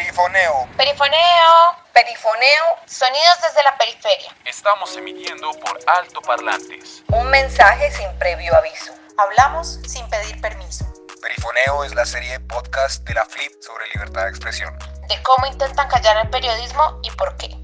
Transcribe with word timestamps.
Perifoneo. 0.00 0.66
Perifoneo. 0.78 1.54
Perifoneo. 1.92 2.64
Sonidos 2.86 3.36
desde 3.42 3.62
la 3.64 3.76
periferia. 3.76 4.34
Estamos 4.46 4.96
emitiendo 4.96 5.50
por 5.60 5.78
altoparlantes. 5.86 7.02
Un 7.08 7.28
mensaje 7.28 7.90
sin 7.92 8.10
previo 8.18 8.56
aviso. 8.56 8.94
Hablamos 9.18 9.78
sin 9.86 10.08
pedir 10.08 10.40
permiso. 10.40 10.86
Perifoneo 11.20 11.84
es 11.84 11.94
la 11.94 12.06
serie 12.06 12.30
de 12.30 12.40
podcast 12.40 13.06
de 13.06 13.12
la 13.12 13.26
Flip 13.26 13.52
sobre 13.60 13.88
libertad 13.88 14.22
de 14.22 14.30
expresión. 14.30 14.74
De 15.06 15.22
cómo 15.22 15.46
intentan 15.46 15.86
callar 15.88 16.16
al 16.16 16.30
periodismo 16.30 16.98
y 17.02 17.10
por 17.10 17.36
qué. 17.36 17.59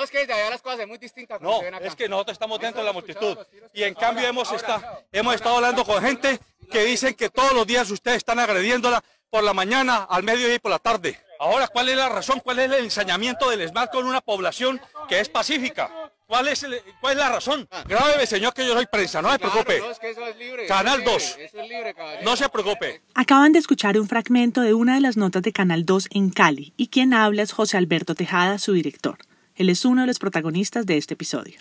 No, 0.00 0.04
es 0.04 0.10
que 0.10 0.26
de 0.26 0.32
allá 0.32 0.48
las 0.50 0.62
cosas 0.62 0.80
son 0.80 0.88
muy 0.88 0.96
distintas. 0.98 1.40
No, 1.42 1.58
acá. 1.60 1.78
es 1.82 1.94
que 1.94 2.08
nosotros 2.08 2.32
estamos 2.34 2.58
dentro 2.58 2.80
de 2.80 2.86
la 2.86 2.92
multitud. 2.94 3.36
Y 3.74 3.82
en 3.82 3.92
cambio 3.94 4.26
hemos, 4.26 4.50
ahora, 4.50 4.74
ahora. 4.74 5.00
hemos 5.12 5.34
estado 5.34 5.56
hablando 5.56 5.84
con 5.84 6.02
gente 6.02 6.40
que 6.70 6.84
dicen 6.84 7.12
que 7.14 7.28
todos 7.28 7.52
los 7.52 7.66
días 7.66 7.90
ustedes 7.90 8.18
están 8.18 8.38
agrediéndola 8.38 9.02
por 9.28 9.44
la 9.44 9.52
mañana, 9.52 10.06
al 10.08 10.22
mediodía 10.22 10.54
y 10.54 10.58
por 10.58 10.70
la 10.70 10.78
tarde. 10.78 11.18
Ahora, 11.38 11.68
¿cuál 11.68 11.88
es 11.90 11.96
la 11.96 12.08
razón? 12.08 12.40
¿Cuál 12.40 12.60
es 12.60 12.66
el 12.72 12.84
ensañamiento 12.84 13.50
del 13.50 13.60
ESMAD 13.60 13.90
con 13.90 14.06
una 14.06 14.20
población 14.22 14.80
que 15.08 15.20
es 15.20 15.28
pacífica? 15.28 15.90
¿Cuál 16.26 16.48
es, 16.48 16.62
el- 16.62 16.80
cuál 17.00 17.14
es 17.14 17.18
la 17.18 17.28
razón? 17.28 17.68
Grábeme, 17.86 18.24
señor, 18.26 18.54
que 18.54 18.64
yo 18.66 18.72
soy 18.74 18.86
prensa, 18.86 19.20
no 19.20 19.32
se 19.32 19.38
preocupe. 19.38 19.80
Canal 19.80 19.90
eso 20.00 20.22
es 20.22 20.26
2. 20.26 20.36
libre, 20.38 21.44
Eso 21.44 21.60
es 21.60 21.68
libre, 21.68 21.94
caballero. 21.94 22.22
No 22.24 22.36
se 22.36 22.48
preocupe. 22.48 23.02
Acaban 23.14 23.52
de 23.52 23.58
escuchar 23.58 23.98
un 23.98 24.06
fragmento 24.08 24.60
de 24.60 24.72
una 24.74 24.94
de 24.94 25.00
las 25.00 25.16
notas 25.16 25.42
de 25.42 25.52
Canal 25.52 25.84
2 25.84 26.08
en 26.12 26.30
Cali 26.30 26.72
y 26.76 26.86
quien 26.88 27.14
habla 27.14 27.42
es 27.42 27.52
José 27.52 27.78
Alberto 27.78 28.14
Tejada, 28.14 28.58
su 28.58 28.72
director. 28.74 29.18
Él 29.60 29.68
es 29.68 29.84
uno 29.84 30.00
de 30.00 30.06
los 30.06 30.18
protagonistas 30.18 30.86
de 30.86 30.96
este 30.96 31.12
episodio. 31.12 31.60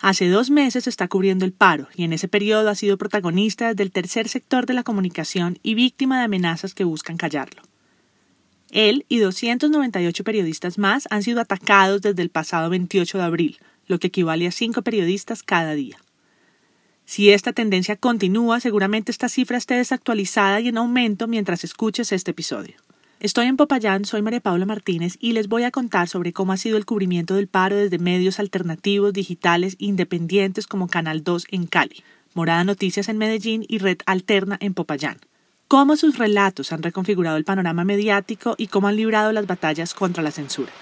Hace 0.00 0.28
dos 0.28 0.50
meses 0.50 0.88
está 0.88 1.06
cubriendo 1.06 1.44
el 1.44 1.52
paro 1.52 1.86
y 1.94 2.02
en 2.02 2.12
ese 2.12 2.26
periodo 2.26 2.68
ha 2.68 2.74
sido 2.74 2.98
protagonista 2.98 3.68
desde 3.68 3.84
el 3.84 3.92
tercer 3.92 4.28
sector 4.28 4.66
de 4.66 4.74
la 4.74 4.82
comunicación 4.82 5.56
y 5.62 5.74
víctima 5.74 6.18
de 6.18 6.24
amenazas 6.24 6.74
que 6.74 6.82
buscan 6.82 7.16
callarlo. 7.16 7.62
Él 8.72 9.06
y 9.08 9.18
298 9.18 10.24
periodistas 10.24 10.76
más 10.76 11.06
han 11.10 11.22
sido 11.22 11.40
atacados 11.40 12.02
desde 12.02 12.20
el 12.20 12.30
pasado 12.30 12.68
28 12.68 13.18
de 13.18 13.24
abril, 13.24 13.58
lo 13.86 14.00
que 14.00 14.08
equivale 14.08 14.48
a 14.48 14.50
cinco 14.50 14.82
periodistas 14.82 15.44
cada 15.44 15.74
día. 15.74 15.98
Si 17.04 17.30
esta 17.30 17.52
tendencia 17.52 17.94
continúa, 17.94 18.58
seguramente 18.58 19.12
esta 19.12 19.28
cifra 19.28 19.56
esté 19.56 19.74
desactualizada 19.74 20.58
y 20.58 20.66
en 20.66 20.78
aumento 20.78 21.28
mientras 21.28 21.62
escuches 21.62 22.10
este 22.10 22.32
episodio. 22.32 22.74
Estoy 23.20 23.48
en 23.48 23.58
Popayán, 23.58 24.06
soy 24.06 24.22
María 24.22 24.40
Paula 24.40 24.64
Martínez 24.64 25.18
y 25.20 25.34
les 25.34 25.46
voy 25.46 25.64
a 25.64 25.70
contar 25.70 26.08
sobre 26.08 26.32
cómo 26.32 26.54
ha 26.54 26.56
sido 26.56 26.78
el 26.78 26.86
cubrimiento 26.86 27.34
del 27.34 27.48
paro 27.48 27.76
desde 27.76 27.98
medios 27.98 28.40
alternativos, 28.40 29.12
digitales, 29.12 29.76
independientes 29.78 30.66
como 30.66 30.88
Canal 30.88 31.22
2 31.22 31.48
en 31.50 31.66
Cali, 31.66 32.02
Morada 32.32 32.64
Noticias 32.64 33.10
en 33.10 33.18
Medellín 33.18 33.66
y 33.68 33.76
Red 33.76 33.98
Alterna 34.06 34.56
en 34.58 34.72
Popayán. 34.72 35.18
Cómo 35.68 35.98
sus 35.98 36.16
relatos 36.16 36.72
han 36.72 36.82
reconfigurado 36.82 37.36
el 37.36 37.44
panorama 37.44 37.84
mediático 37.84 38.54
y 38.56 38.68
cómo 38.68 38.88
han 38.88 38.96
librado 38.96 39.32
las 39.32 39.46
batallas 39.46 39.92
contra 39.92 40.22
la 40.22 40.30
censura. 40.30 40.72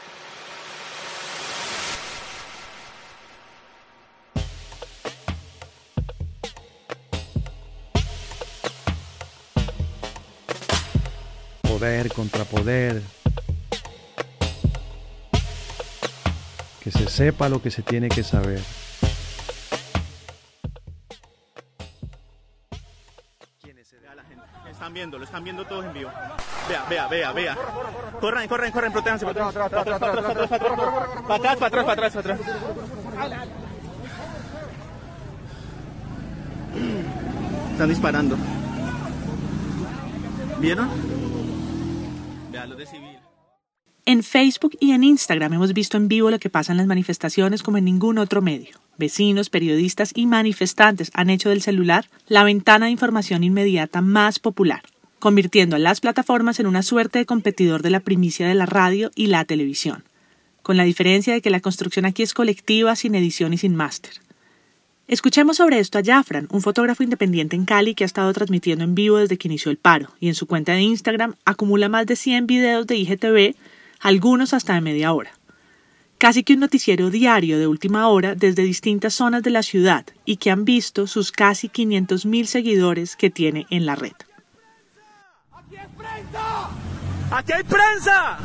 Poder 11.78 12.12
contra 12.12 12.44
poder. 12.44 13.02
Que 16.82 16.90
se 16.90 17.08
sepa 17.08 17.48
lo 17.48 17.62
que 17.62 17.70
se 17.70 17.82
tiene 17.82 18.08
que 18.08 18.22
saber. 18.22 18.60
Están 24.68 24.94
viendo, 24.94 25.18
lo 25.18 25.24
están 25.24 25.44
viendo 25.44 25.66
todos 25.66 25.84
en 25.84 25.92
vivo. 25.92 26.10
Vea, 26.68 26.84
vea, 26.88 27.08
vea, 27.08 27.32
vea. 27.32 27.56
Corran, 28.20 28.48
corran, 28.48 28.72
corran, 28.72 28.92
protéjanse. 28.92 29.26
Para 29.26 29.48
atrás, 29.48 29.70
para 29.70 29.82
atrás, 29.82 29.98
para 29.98 30.20
atrás, 30.20 30.24
para 30.24 30.36
atrás, 30.36 30.48
para 30.48 31.36
atrás, 31.36 31.56
para 31.58 31.66
atrás, 31.66 31.84
para 31.84 31.92
atrás, 31.92 32.12
para 32.12 32.20
atrás. 32.20 32.40
Están 37.72 37.88
disparando. 37.88 38.36
¿Vieron? 40.58 40.88
En 44.04 44.22
Facebook 44.22 44.76
y 44.80 44.92
en 44.92 45.04
Instagram 45.04 45.52
hemos 45.52 45.74
visto 45.74 45.96
en 45.96 46.08
vivo 46.08 46.30
lo 46.30 46.38
que 46.38 46.48
pasa 46.48 46.72
en 46.72 46.78
las 46.78 46.86
manifestaciones 46.86 47.62
como 47.62 47.76
en 47.76 47.84
ningún 47.84 48.18
otro 48.18 48.40
medio. 48.40 48.78
Vecinos, 48.96 49.50
periodistas 49.50 50.12
y 50.14 50.26
manifestantes 50.26 51.10
han 51.14 51.30
hecho 51.30 51.50
del 51.50 51.60
celular 51.60 52.08
la 52.26 52.42
ventana 52.44 52.86
de 52.86 52.92
información 52.92 53.44
inmediata 53.44 54.00
más 54.00 54.38
popular, 54.38 54.82
convirtiendo 55.18 55.76
a 55.76 55.78
las 55.78 56.00
plataformas 56.00 56.58
en 56.58 56.66
una 56.66 56.82
suerte 56.82 57.18
de 57.18 57.26
competidor 57.26 57.82
de 57.82 57.90
la 57.90 58.00
primicia 58.00 58.48
de 58.48 58.54
la 58.54 58.66
radio 58.66 59.10
y 59.14 59.26
la 59.26 59.44
televisión, 59.44 60.04
con 60.62 60.76
la 60.76 60.84
diferencia 60.84 61.34
de 61.34 61.42
que 61.42 61.50
la 61.50 61.60
construcción 61.60 62.06
aquí 62.06 62.22
es 62.22 62.34
colectiva, 62.34 62.96
sin 62.96 63.14
edición 63.14 63.52
y 63.52 63.58
sin 63.58 63.76
máster. 63.76 64.12
Escuchemos 65.08 65.56
sobre 65.56 65.78
esto 65.78 65.96
a 65.96 66.02
Jafran, 66.04 66.48
un 66.50 66.60
fotógrafo 66.60 67.02
independiente 67.02 67.56
en 67.56 67.64
Cali 67.64 67.94
que 67.94 68.04
ha 68.04 68.06
estado 68.06 68.30
transmitiendo 68.34 68.84
en 68.84 68.94
vivo 68.94 69.16
desde 69.16 69.38
que 69.38 69.48
inició 69.48 69.70
el 69.70 69.78
paro 69.78 70.10
y 70.20 70.28
en 70.28 70.34
su 70.34 70.46
cuenta 70.46 70.72
de 70.72 70.82
Instagram 70.82 71.34
acumula 71.46 71.88
más 71.88 72.04
de 72.04 72.14
100 72.14 72.46
videos 72.46 72.86
de 72.86 72.96
IGTV, 72.96 73.56
algunos 74.00 74.52
hasta 74.52 74.74
de 74.74 74.82
media 74.82 75.14
hora. 75.14 75.30
Casi 76.18 76.42
que 76.44 76.52
un 76.52 76.60
noticiero 76.60 77.08
diario 77.08 77.58
de 77.58 77.66
última 77.66 78.06
hora 78.08 78.34
desde 78.34 78.64
distintas 78.64 79.14
zonas 79.14 79.42
de 79.42 79.48
la 79.48 79.62
ciudad 79.62 80.04
y 80.26 80.36
que 80.36 80.50
han 80.50 80.66
visto 80.66 81.06
sus 81.06 81.32
casi 81.32 81.70
500.000 81.70 82.44
seguidores 82.44 83.16
que 83.16 83.30
tiene 83.30 83.66
en 83.70 83.86
la 83.86 83.94
red. 83.94 84.12
¡Aquí 87.30 87.52
hay 87.52 87.62
prensa! 87.62 88.38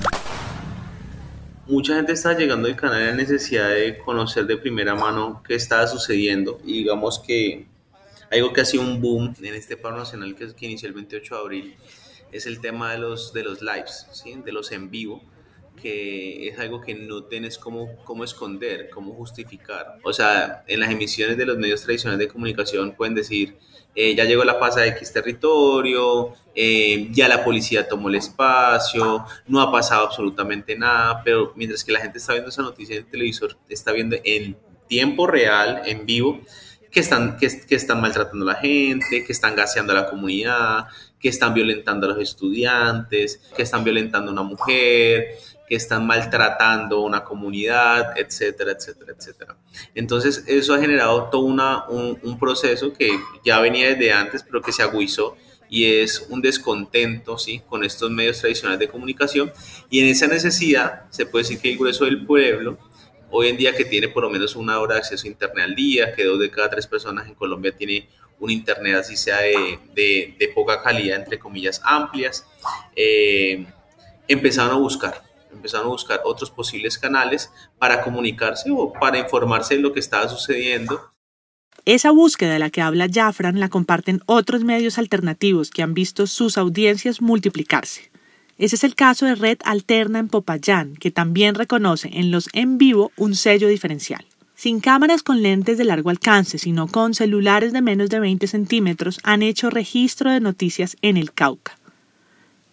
Mucha 1.68 1.96
gente 1.96 2.14
estaba 2.14 2.38
llegando 2.38 2.68
al 2.68 2.76
canal 2.76 3.02
en 3.02 3.08
la 3.08 3.16
necesidad 3.16 3.70
de 3.70 3.98
conocer 3.98 4.46
de 4.46 4.58
primera 4.58 4.96
mano 4.96 5.42
qué 5.48 5.56
estaba 5.56 5.88
sucediendo 5.88 6.60
y 6.66 6.80
digamos 6.80 7.20
que 7.20 7.68
algo 8.32 8.52
que 8.52 8.62
ha 8.62 8.66
sido 8.66 8.84
un 8.84 9.00
boom 9.00 9.36
en 9.42 9.54
este 9.54 9.78
paro 9.78 9.98
nacional 9.98 10.36
que, 10.36 10.54
que 10.54 10.66
inició 10.66 10.88
el 10.88 10.94
28 10.96 11.36
de 11.36 11.42
abril 11.42 11.76
es 12.32 12.46
el 12.48 12.60
tema 12.60 12.92
de 12.92 12.98
los, 12.98 13.32
de 13.32 13.44
los 13.44 13.62
lives, 13.62 14.08
¿sí? 14.12 14.36
de 14.44 14.52
los 14.52 14.72
en 14.72 14.90
vivo 14.90 15.22
que 15.82 16.48
es 16.48 16.60
algo 16.60 16.82
que 16.82 16.94
no 16.94 17.24
tienes 17.24 17.58
cómo, 17.58 17.96
cómo 18.04 18.24
esconder, 18.24 18.90
cómo 18.90 19.14
justificar. 19.14 19.98
O 20.04 20.14
sea, 20.14 20.64
en 20.68 20.80
las 20.80 20.92
emisiones 20.92 21.38
de 21.38 21.46
los 21.46 21.58
medios 21.58 21.82
tradicionales 21.82 22.20
de 22.20 22.32
comunicación 22.32 22.96
pueden 22.96 23.16
decir, 23.16 23.58
eh, 23.96 24.16
ya 24.16 24.26
llegó 24.26 24.44
la 24.44 24.60
paz 24.60 24.78
a 24.78 24.86
X 24.88 25.12
territorio, 25.12 26.34
eh, 26.56 27.08
ya 27.12 27.28
la 27.28 27.44
policía 27.44 27.88
tomó 27.88 28.10
el 28.10 28.16
espacio, 28.16 29.26
no 29.48 29.62
ha 29.62 29.72
pasado 29.72 30.06
absolutamente 30.06 30.76
nada, 30.76 31.22
pero 31.24 31.54
mientras 31.56 31.84
que 31.84 31.92
la 31.92 32.00
gente 32.00 32.20
está 32.20 32.34
viendo 32.34 32.50
esa 32.50 32.62
noticia 32.62 32.96
en 32.96 33.04
el 33.04 33.10
televisor, 33.10 33.58
está 33.70 33.92
viendo 33.92 34.16
en 34.24 34.56
tiempo 34.88 35.26
real, 35.26 35.82
en 35.86 36.06
vivo, 36.06 36.42
que 36.92 37.00
están, 37.00 37.38
que, 37.38 37.50
que 37.68 37.76
están 37.76 38.02
maltratando 38.02 38.48
a 38.48 38.54
la 38.54 38.60
gente, 38.60 39.24
que 39.26 39.32
están 39.32 39.56
gaseando 39.56 39.94
a 39.94 39.96
la 39.96 40.10
comunidad, 40.10 40.86
que 41.20 41.30
están 41.30 41.54
violentando 41.56 42.06
a 42.06 42.10
los 42.10 42.20
estudiantes, 42.20 43.42
que 43.56 43.64
están 43.64 43.84
violentando 43.84 44.30
a 44.30 44.34
una 44.34 44.44
mujer, 44.44 45.38
que 45.68 45.76
están 45.76 46.06
maltratando 46.06 46.98
a 46.98 47.02
una 47.02 47.24
comunidad, 47.24 48.16
etcétera, 48.16 48.74
etcétera, 48.74 49.14
etcétera. 49.18 49.56
Entonces, 49.96 50.44
eso 50.46 50.76
ha 50.76 50.80
generado 50.80 51.30
todo 51.32 51.46
una, 51.46 51.88
un, 51.88 52.20
un, 52.22 52.38
proceso 52.38 52.94
que 52.94 53.10
ya 53.44 53.60
venía 53.60 53.90
desde 53.90 54.12
antes, 54.12 54.44
pero 54.44 54.62
que 54.62 54.72
se 54.72 54.84
agudizó 54.84 55.36
y 55.74 55.86
es 55.86 56.28
un 56.30 56.40
descontento 56.40 57.36
¿sí? 57.40 57.64
con 57.68 57.84
estos 57.84 58.12
medios 58.12 58.38
tradicionales 58.40 58.80
de 58.80 58.88
comunicación. 58.88 59.52
Y 59.90 60.02
en 60.02 60.06
esa 60.06 60.28
necesidad, 60.28 61.06
se 61.10 61.26
puede 61.26 61.46
decir 61.46 61.60
que 61.60 61.72
el 61.72 61.80
grueso 61.80 62.06
del 62.06 62.28
pueblo, 62.28 62.78
hoy 63.32 63.48
en 63.48 63.58
día 63.58 63.76
que 63.76 63.84
tiene 63.84 64.08
por 64.08 64.22
lo 64.22 64.30
menos 64.30 64.56
una 64.56 64.80
hora 64.80 64.94
de 64.94 65.00
acceso 65.00 65.26
a 65.26 65.32
Internet 65.32 65.66
al 65.66 65.74
día, 65.74 66.14
que 66.14 66.26
dos 66.26 66.40
de 66.40 66.52
cada 66.52 66.70
tres 66.70 66.86
personas 66.86 67.28
en 67.28 67.34
Colombia 67.34 67.76
tiene 67.76 68.08
un 68.40 68.52
Internet 68.52 68.98
así 68.98 69.18
sea 69.18 69.40
de, 69.40 69.80
de, 69.96 70.36
de 70.38 70.48
poca 70.50 70.80
calidad, 70.84 71.18
entre 71.18 71.40
comillas, 71.40 71.82
amplias, 71.84 72.46
eh, 72.96 73.66
empezaron 74.28 74.74
a 74.74 74.78
buscar 74.78 75.24
empezaron 75.52 75.88
a 75.88 75.90
buscar 75.90 76.22
otros 76.24 76.52
posibles 76.52 77.00
canales 77.00 77.52
para 77.80 78.02
comunicarse 78.02 78.70
o 78.72 78.94
para 78.94 79.18
informarse 79.18 79.76
de 79.76 79.82
lo 79.82 79.94
que 79.94 80.00
estaba 80.00 80.28
sucediendo. 80.28 81.13
Esa 81.86 82.12
búsqueda 82.12 82.54
de 82.54 82.60
la 82.60 82.70
que 82.70 82.82
habla 82.82 83.10
Jafran 83.12 83.60
la 83.60 83.68
comparten 83.68 84.22
otros 84.26 84.64
medios 84.64 84.98
alternativos 84.98 85.70
que 85.70 85.84
han 85.84 85.94
visto 85.94 86.28
sus 86.28 86.58
audiencias 86.58 87.22
multiplicarse. 87.22 88.10
Ese 88.58 88.78
es 88.78 88.86
el 88.86 88.96
caso 88.96 89.26
de 89.26 89.36
Red 89.36 89.58
Alterna 89.66 90.20
en 90.20 90.30
Popayán, 90.30 90.96
que 90.96 91.12
también 91.12 91.56
reconoce 91.56 92.10
en 92.14 92.32
los 92.32 92.48
en 92.54 92.78
vivo 92.78 93.12
un 93.18 93.36
sello 93.36 93.68
diferencial. 93.68 94.26
Sin 94.56 94.80
cámaras 94.80 95.24
con 95.24 95.42
lentes 95.42 95.78
de 95.78 95.84
largo 95.84 96.10
alcance, 96.10 96.58
sino 96.58 96.88
con 96.88 97.16
celulares 97.16 97.74
de 97.74 97.82
menos 97.82 98.10
de 98.10 98.22
20 98.22 98.48
centímetros, 98.48 99.20
han 99.24 99.42
hecho 99.42 99.70
registro 99.70 100.32
de 100.32 100.40
noticias 100.40 100.96
en 101.02 101.18
el 101.18 101.34
Cauca. 101.34 101.78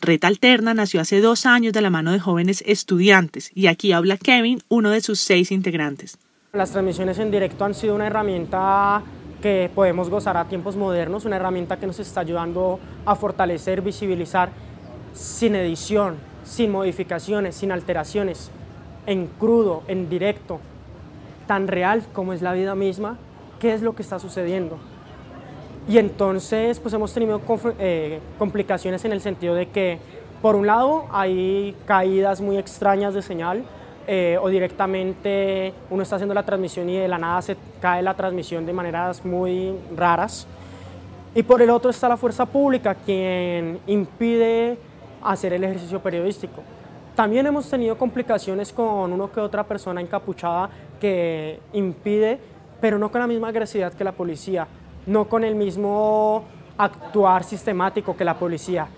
Red 0.01 0.23
Alterna 0.23 0.73
nació 0.73 1.01
hace 1.01 1.21
dos 1.21 1.47
años 1.47 1.73
de 1.73 1.81
la 1.81 1.91
mano 1.91 2.13
de 2.13 2.21
jóvenes 2.21 2.63
estudiantes 2.65 3.51
y 3.57 3.67
aquí 3.67 3.91
habla 3.91 4.19
Kevin, 4.19 4.63
uno 4.69 4.91
de 4.91 5.01
sus 5.01 5.19
seis 5.19 5.51
integrantes. 5.51 6.17
Las 6.53 6.73
transmisiones 6.73 7.17
en 7.21 7.31
directo 7.31 7.65
han 7.65 7.75
sido 7.75 7.95
una 7.95 8.09
herramienta 8.09 9.03
que 9.41 9.71
podemos 9.73 10.11
gozar 10.11 10.37
a 10.37 10.47
tiempos 10.47 10.75
modernos, 10.75 11.25
una 11.25 11.37
herramienta 11.37 11.77
que 11.77 11.87
nos 11.87 12.01
está 12.01 12.23
ayudando 12.23 12.81
a 13.07 13.15
fortalecer, 13.15 13.83
visibilizar 13.83 14.49
sin 15.13 15.55
edición, 15.55 16.17
sin 16.43 16.73
modificaciones, 16.73 17.55
sin 17.55 17.71
alteraciones, 17.71 18.51
en 19.07 19.29
crudo, 19.29 19.85
en 19.87 20.11
directo, 20.11 20.59
tan 21.47 21.69
real 21.69 22.03
como 22.13 22.33
es 22.33 22.43
la 22.43 22.53
vida 22.53 22.75
misma, 22.75 23.17
qué 23.61 23.73
es 23.73 23.81
lo 23.81 23.95
que 23.95 24.03
está 24.03 24.19
sucediendo. 24.19 24.77
Y 25.89 25.99
entonces 25.99 26.81
pues 26.81 26.93
hemos 26.93 27.15
tenido 27.15 27.41
eh, 27.79 28.19
complicaciones 28.41 29.05
en 29.05 29.13
el 29.13 29.21
sentido 29.21 29.55
de 29.55 29.69
que 29.69 30.01
por 30.43 30.57
un 30.57 30.67
lado 30.67 31.05
hay 31.13 31.77
caídas 31.87 32.41
muy 32.41 32.59
extrañas 32.59 33.15
de 33.15 33.23
señal, 33.23 33.63
eh, 34.13 34.37
o 34.43 34.49
directamente 34.49 35.73
uno 35.89 36.03
está 36.03 36.17
haciendo 36.17 36.35
la 36.35 36.43
transmisión 36.43 36.89
y 36.89 36.97
de 36.97 37.07
la 37.07 37.17
nada 37.17 37.41
se 37.43 37.57
cae 37.81 38.03
la 38.03 38.15
transmisión 38.15 38.67
de 38.67 38.73
maneras 38.73 39.25
muy 39.25 39.73
raras. 39.97 40.49
Y 41.33 41.45
por 41.45 41.63
el 41.63 41.71
otro 41.71 41.93
está 41.93 42.09
la 42.09 42.17
fuerza 42.17 42.45
pública, 42.45 42.97
quien 42.97 43.79
impide 43.87 44.77
hacer 45.23 45.53
el 45.53 45.63
ejercicio 45.63 46.01
periodístico. 46.01 46.61
También 47.15 47.47
hemos 47.47 47.71
tenido 47.71 47.97
complicaciones 47.97 48.73
con 48.73 49.13
uno 49.13 49.31
que 49.31 49.39
otra 49.39 49.63
persona 49.63 50.01
encapuchada 50.01 50.71
que 51.01 51.61
impide, 51.73 52.41
pero 52.81 52.99
no 52.99 53.13
con 53.13 53.21
la 53.21 53.29
misma 53.29 53.51
agresividad 53.51 53.93
que 53.93 54.03
la 54.03 54.11
policía, 54.11 54.67
no 55.07 55.29
con 55.29 55.45
el 55.45 55.55
mismo 55.55 56.43
actuar 56.77 57.45
sistemático 57.45 58.17
que 58.17 58.25
la 58.25 58.35
policía. 58.35 58.89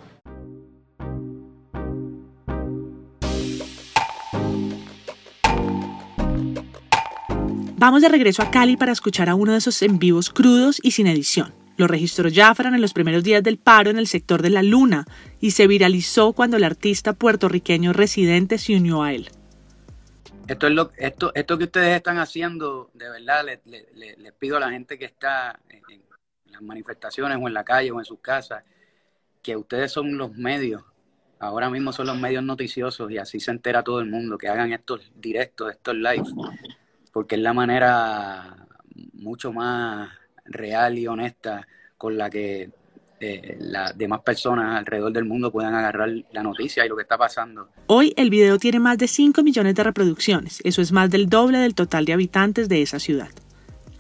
Vamos 7.82 8.00
de 8.00 8.08
regreso 8.08 8.42
a 8.42 8.50
Cali 8.52 8.76
para 8.76 8.92
escuchar 8.92 9.28
a 9.28 9.34
uno 9.34 9.50
de 9.50 9.58
esos 9.58 9.82
en 9.82 9.98
vivos 9.98 10.30
crudos 10.30 10.78
y 10.84 10.92
sin 10.92 11.08
edición. 11.08 11.52
Lo 11.76 11.88
registró 11.88 12.30
Jafran 12.32 12.76
en 12.76 12.80
los 12.80 12.92
primeros 12.92 13.24
días 13.24 13.42
del 13.42 13.58
paro 13.58 13.90
en 13.90 13.98
el 13.98 14.06
sector 14.06 14.40
de 14.40 14.50
la 14.50 14.62
Luna 14.62 15.04
y 15.40 15.50
se 15.50 15.66
viralizó 15.66 16.32
cuando 16.32 16.56
el 16.56 16.62
artista 16.62 17.12
puertorriqueño 17.12 17.92
residente 17.92 18.58
se 18.58 18.76
unió 18.76 19.02
a 19.02 19.12
él. 19.12 19.30
Esto, 20.46 20.68
es 20.68 20.74
lo, 20.74 20.92
esto, 20.96 21.32
esto 21.34 21.58
que 21.58 21.64
ustedes 21.64 21.96
están 21.96 22.18
haciendo, 22.18 22.92
de 22.94 23.10
verdad, 23.10 23.44
les, 23.64 24.32
pido 24.38 24.58
a 24.58 24.60
la 24.60 24.70
gente 24.70 24.96
que 24.96 25.06
está 25.06 25.58
en, 25.68 26.02
las 26.52 26.62
manifestaciones 26.62 27.36
o 27.42 27.48
en 27.48 27.54
la 27.54 27.64
calle 27.64 27.90
o 27.90 27.98
en 27.98 28.04
sus 28.04 28.20
casas, 28.20 28.62
que 29.42 29.56
ustedes 29.56 29.90
son 29.90 30.16
los 30.16 30.36
medios, 30.36 30.84
ahora 31.40 31.68
mismo 31.68 31.92
son 31.92 32.06
los 32.06 32.16
medios 32.16 32.44
noticiosos 32.44 33.10
y 33.10 33.18
así 33.18 33.40
se 33.40 33.50
entera 33.50 33.82
todo 33.82 33.98
el 33.98 34.08
mundo, 34.08 34.38
que 34.38 34.46
hagan 34.46 34.72
estos 34.72 35.10
directos, 35.16 35.72
estos 35.72 35.96
lives 35.96 36.32
porque 37.12 37.36
es 37.36 37.40
la 37.42 37.52
manera 37.52 38.66
mucho 39.14 39.52
más 39.52 40.10
real 40.44 40.98
y 40.98 41.06
honesta 41.06 41.66
con 41.96 42.16
la 42.18 42.28
que 42.28 42.70
eh, 43.20 43.56
las 43.60 43.96
demás 43.96 44.20
personas 44.22 44.76
alrededor 44.76 45.12
del 45.12 45.24
mundo 45.24 45.52
puedan 45.52 45.74
agarrar 45.74 46.10
la 46.32 46.42
noticia 46.42 46.84
y 46.84 46.88
lo 46.88 46.96
que 46.96 47.02
está 47.02 47.16
pasando. 47.16 47.68
Hoy 47.86 48.12
el 48.16 48.30
video 48.30 48.58
tiene 48.58 48.80
más 48.80 48.98
de 48.98 49.06
5 49.06 49.42
millones 49.44 49.76
de 49.76 49.84
reproducciones, 49.84 50.60
eso 50.64 50.82
es 50.82 50.90
más 50.90 51.08
del 51.10 51.28
doble 51.28 51.58
del 51.58 51.76
total 51.76 52.04
de 52.04 52.14
habitantes 52.14 52.68
de 52.68 52.82
esa 52.82 52.98
ciudad. 52.98 53.30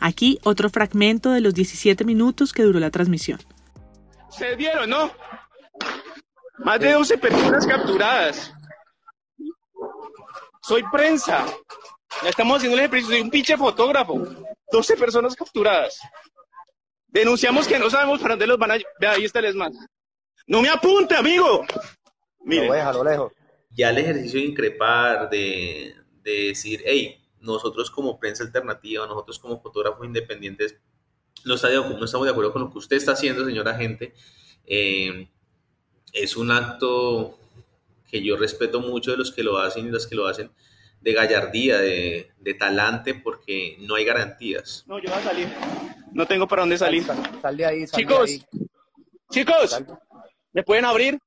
Aquí 0.00 0.40
otro 0.42 0.68
fragmento 0.68 1.30
de 1.30 1.40
los 1.40 1.54
17 1.54 2.04
minutos 2.04 2.52
que 2.52 2.64
duró 2.64 2.80
la 2.80 2.90
transmisión. 2.90 3.38
¿Se 4.30 4.56
vieron, 4.56 4.90
no? 4.90 5.12
Más 6.58 6.80
de 6.80 6.92
12 6.92 7.18
personas 7.18 7.64
capturadas. 7.64 8.52
Soy 10.62 10.82
prensa. 10.90 11.46
Estamos 12.24 12.56
haciendo 12.56 12.78
el 12.78 12.84
ejercicio, 12.84 13.14
soy 13.14 13.20
un 13.22 13.30
pinche 13.30 13.56
fotógrafo. 13.56 14.24
12 14.70 14.96
personas 14.96 15.34
capturadas. 15.34 16.00
Denunciamos 17.08 17.66
que 17.66 17.78
no 17.78 17.90
sabemos 17.90 18.20
para 18.20 18.34
dónde 18.34 18.46
los 18.46 18.58
van 18.58 18.72
a... 18.72 18.78
Vea, 18.98 19.12
ahí 19.12 19.24
está 19.24 19.40
el 19.40 19.46
ESMAD. 19.46 19.72
¡No 20.46 20.62
me 20.62 20.68
apunte, 20.68 21.14
amigo! 21.14 21.64
Mire. 22.40 22.68
lo 22.68 23.04
lejos. 23.04 23.32
Ya 23.70 23.90
el 23.90 23.98
ejercicio 23.98 24.40
de 24.40 24.46
increpar, 24.46 25.30
de, 25.30 25.94
decir, 26.22 26.82
hey, 26.84 27.22
nosotros 27.40 27.90
como 27.90 28.18
prensa 28.18 28.44
alternativa, 28.44 29.06
nosotros 29.06 29.38
como 29.38 29.60
fotógrafos 29.60 30.06
independientes, 30.06 30.76
no, 31.44 31.54
no 31.54 32.04
estamos 32.04 32.26
de 32.26 32.30
acuerdo 32.30 32.52
con 32.52 32.62
lo 32.62 32.70
que 32.70 32.78
usted 32.78 32.96
está 32.96 33.12
haciendo, 33.12 33.44
señora 33.44 33.74
gente. 33.74 34.14
Eh, 34.66 35.28
es 36.12 36.36
un 36.36 36.50
acto 36.50 37.38
que 38.10 38.22
yo 38.22 38.36
respeto 38.36 38.80
mucho 38.80 39.10
de 39.10 39.16
los 39.16 39.32
que 39.32 39.42
lo 39.42 39.58
hacen 39.58 39.86
y 39.86 39.90
los 39.90 40.06
que 40.06 40.14
lo 40.14 40.26
hacen, 40.26 40.50
de 41.02 41.12
gallardía, 41.12 41.78
de, 41.78 42.54
talante, 42.58 43.14
porque 43.14 43.76
no 43.80 43.96
hay 43.96 44.04
garantías. 44.04 44.84
No, 44.86 44.98
yo 44.98 45.10
voy 45.10 45.18
a 45.18 45.22
salir. 45.22 45.48
No 46.12 46.26
tengo 46.26 46.46
para 46.46 46.62
dónde 46.62 46.78
salir. 46.78 47.04
Sal, 47.40 47.56
de 47.56 47.66
ahí, 47.66 47.86
chicos, 47.86 48.46
chicos, 49.30 49.82
¿me 50.52 50.62
pueden 50.62 50.84
abrir? 50.84 51.18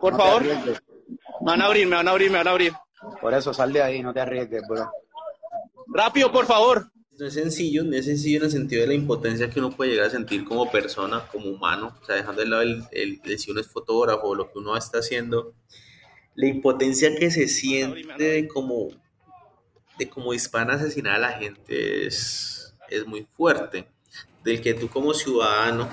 Por 0.00 0.16
favor. 0.16 0.42
Me 0.44 0.74
van 1.40 1.62
a 1.62 1.66
abrir, 1.66 1.86
me 1.86 1.96
van 1.96 2.08
a 2.08 2.10
abrir, 2.10 2.30
me 2.30 2.38
van 2.38 2.48
a 2.48 2.50
abrir. 2.50 2.72
Por 3.20 3.32
eso 3.32 3.54
sal 3.54 3.72
de 3.72 3.82
ahí, 3.82 4.02
no 4.02 4.12
te 4.12 4.20
arriesgues, 4.20 4.62
bro. 4.68 4.90
Rápido, 5.86 6.30
por 6.30 6.46
favor. 6.46 6.90
No 7.18 7.26
es 7.26 7.34
sencillo, 7.34 7.82
no 7.84 7.96
es 7.96 8.04
sencillo 8.04 8.38
en 8.38 8.44
el 8.44 8.50
sentido 8.50 8.82
de 8.82 8.88
la 8.88 8.94
impotencia 8.94 9.50
que 9.50 9.58
uno 9.58 9.70
puede 9.70 9.92
llegar 9.92 10.06
a 10.06 10.10
sentir 10.10 10.44
como 10.44 10.70
persona, 10.70 11.26
como 11.32 11.50
humano, 11.50 11.96
o 12.00 12.04
sea, 12.04 12.16
dejando 12.16 12.42
de 12.42 12.48
lado 12.48 12.62
el, 12.62 12.84
el 12.92 13.38
si 13.38 13.50
uno 13.50 13.60
es 13.60 13.66
fotógrafo 13.66 14.28
o 14.28 14.34
lo 14.34 14.52
que 14.52 14.58
uno 14.58 14.76
está 14.76 14.98
haciendo, 14.98 15.54
la 16.38 16.46
impotencia 16.46 17.12
que 17.16 17.32
se 17.32 17.48
siente 17.48 18.22
de 18.22 18.46
como, 18.46 18.90
de 19.98 20.08
como 20.08 20.30
disparan 20.30 20.70
a 20.70 20.74
asesinar 20.74 21.16
a 21.16 21.18
la 21.18 21.32
gente 21.32 22.06
es, 22.06 22.72
es 22.88 23.04
muy 23.04 23.26
fuerte. 23.36 23.88
Del 24.44 24.60
que 24.60 24.72
tú 24.72 24.88
como 24.88 25.14
ciudadano 25.14 25.88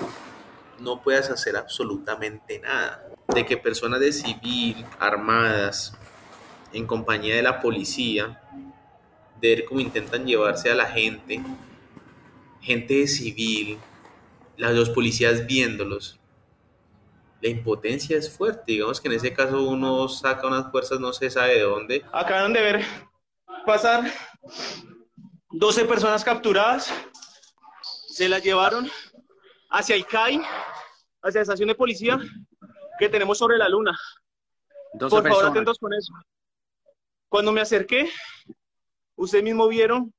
no 0.78 1.02
puedas 1.02 1.30
hacer 1.30 1.56
absolutamente 1.56 2.60
nada. 2.60 3.08
De 3.34 3.44
que 3.44 3.56
personas 3.56 3.98
de 3.98 4.12
civil, 4.12 4.86
armadas, 5.00 5.94
en 6.72 6.86
compañía 6.86 7.34
de 7.34 7.42
la 7.42 7.60
policía, 7.60 8.40
de 9.40 9.48
ver 9.48 9.64
cómo 9.64 9.80
intentan 9.80 10.26
llevarse 10.26 10.70
a 10.70 10.76
la 10.76 10.86
gente, 10.86 11.42
gente 12.60 12.94
de 12.94 13.08
civil, 13.08 13.78
los 14.56 14.90
policías 14.90 15.44
viéndolos, 15.44 16.20
la 17.46 17.52
impotencia 17.52 18.16
es 18.16 18.28
fuerte. 18.28 18.72
Digamos 18.72 19.00
que 19.00 19.08
en 19.08 19.14
ese 19.14 19.32
caso 19.32 19.62
uno 19.62 20.08
saca 20.08 20.46
unas 20.46 20.70
fuerzas, 20.70 20.98
no 20.98 21.12
se 21.12 21.30
sabe 21.30 21.54
de 21.54 21.60
dónde. 21.60 22.04
Acaban 22.12 22.52
de 22.52 22.60
ver 22.60 22.84
pasar 23.64 24.04
12 25.50 25.84
personas 25.84 26.24
capturadas. 26.24 26.92
Se 28.08 28.28
las 28.28 28.42
llevaron 28.42 28.90
hacia 29.70 29.94
el 29.94 30.06
CAI, 30.06 30.40
hacia 31.22 31.38
la 31.38 31.42
estación 31.42 31.68
de 31.68 31.74
policía 31.74 32.18
que 32.98 33.08
tenemos 33.08 33.38
sobre 33.38 33.58
la 33.58 33.68
luna. 33.68 33.96
Por 34.98 35.22
favor, 35.22 35.46
atentos 35.46 35.78
con 35.78 35.92
eso. 35.94 36.12
Cuando 37.28 37.52
me 37.52 37.60
acerqué, 37.60 38.10
ustedes 39.14 39.44
mismos 39.44 39.68
vieron 39.68 40.12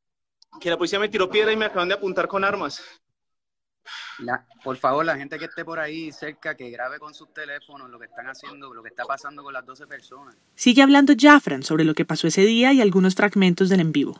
que 0.62 0.70
la 0.70 0.78
policía 0.78 1.00
me 1.00 1.10
tiró 1.10 1.30
piedra 1.30 1.51
y 1.51 1.58
me 1.58 1.66
acaban 1.66 1.90
de 1.90 1.96
apuntar 1.96 2.28
con 2.28 2.44
armas 2.44 2.82
por 4.64 4.78
favor, 4.78 5.06
la 5.06 5.18
gente 5.18 5.38
que 5.38 5.46
esté 5.46 5.64
por 5.64 5.80
ahí 5.80 6.12
cerca, 6.12 6.56
que 6.56 6.70
grabe 6.70 7.00
con 7.00 7.14
sus 7.14 7.34
teléfonos 7.34 7.90
lo 7.90 8.00
que 8.00 8.06
están 8.06 8.28
haciendo, 8.28 8.74
lo 8.74 8.82
que 8.82 8.90
está 8.90 9.06
pasando 9.06 9.44
con 9.44 9.54
las 9.54 9.66
12 9.66 9.88
personas. 9.88 10.36
Sigue 10.56 10.82
hablando 10.82 11.14
Jafran 11.18 11.64
sobre 11.64 11.84
lo 11.84 11.94
que 11.94 12.06
pasó 12.06 12.28
ese 12.28 12.42
día 12.42 12.74
y 12.74 12.82
algunos 12.82 13.16
fragmentos 13.16 13.70
del 13.70 13.82
en 13.82 13.92
vivo. 13.92 14.20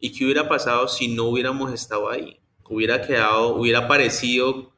¿Y 0.00 0.12
qué 0.12 0.24
hubiera 0.24 0.48
pasado 0.48 0.88
si 0.88 1.08
no 1.08 1.24
hubiéramos 1.24 1.72
estado 1.72 2.10
ahí? 2.10 2.40
Hubiera 2.68 3.02
quedado, 3.02 3.54
hubiera 3.54 3.80
aparecido, 3.80 4.72